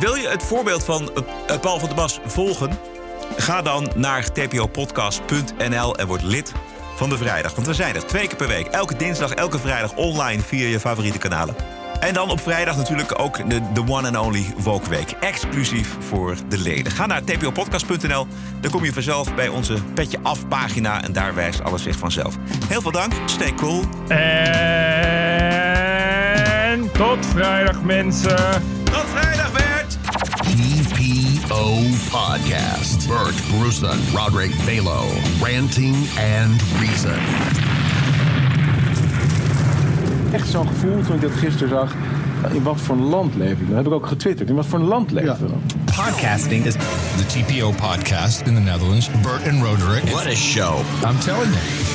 [0.00, 1.10] Wil je het voorbeeld van
[1.46, 2.70] eh, Paul van der Bas volgen?
[3.36, 6.52] Ga dan naar tpopodcast.nl en word lid
[6.96, 7.54] van de vrijdag.
[7.54, 8.66] Want we zijn er twee keer per week.
[8.66, 11.54] Elke dinsdag, elke vrijdag online via je favoriete kanalen.
[12.00, 14.54] En dan op vrijdag natuurlijk ook de, de one and only
[14.88, 15.10] Week.
[15.20, 16.92] Exclusief voor de leden.
[16.92, 18.26] Ga naar tpopodcast.nl.
[18.60, 21.02] Dan kom je vanzelf bij onze Petje Af pagina.
[21.02, 22.36] En daar wijst alles zich vanzelf.
[22.68, 23.12] Heel veel dank.
[23.26, 23.82] Stay cool.
[24.08, 25.36] En
[26.92, 28.62] tot vrijdag mensen.
[28.84, 29.98] Tot vrijdag Bert.
[30.42, 31.74] TPO
[32.10, 33.08] Podcast.
[33.08, 35.04] Bert Bruson, Roderick Balo.
[35.40, 37.65] Ranting and Reason.
[40.32, 41.94] Echt zo'n gevoel toen ik dit gisteren zag.
[42.52, 43.66] In wat voor een land leef ik?
[43.68, 44.48] Dat heb ik ook getwitterd.
[44.48, 45.62] In wat voor een land leven we dan?
[45.84, 49.10] Podcasting is the TPO podcast in the Netherlands.
[49.22, 50.04] Bert and Roderick.
[50.04, 50.78] What a show.
[51.04, 51.94] I'm telling you.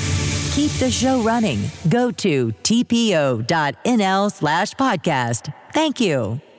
[0.53, 1.59] Keep the show running.
[1.89, 5.49] Go to tpo.nl slash podcast.
[5.71, 6.50] Thank you.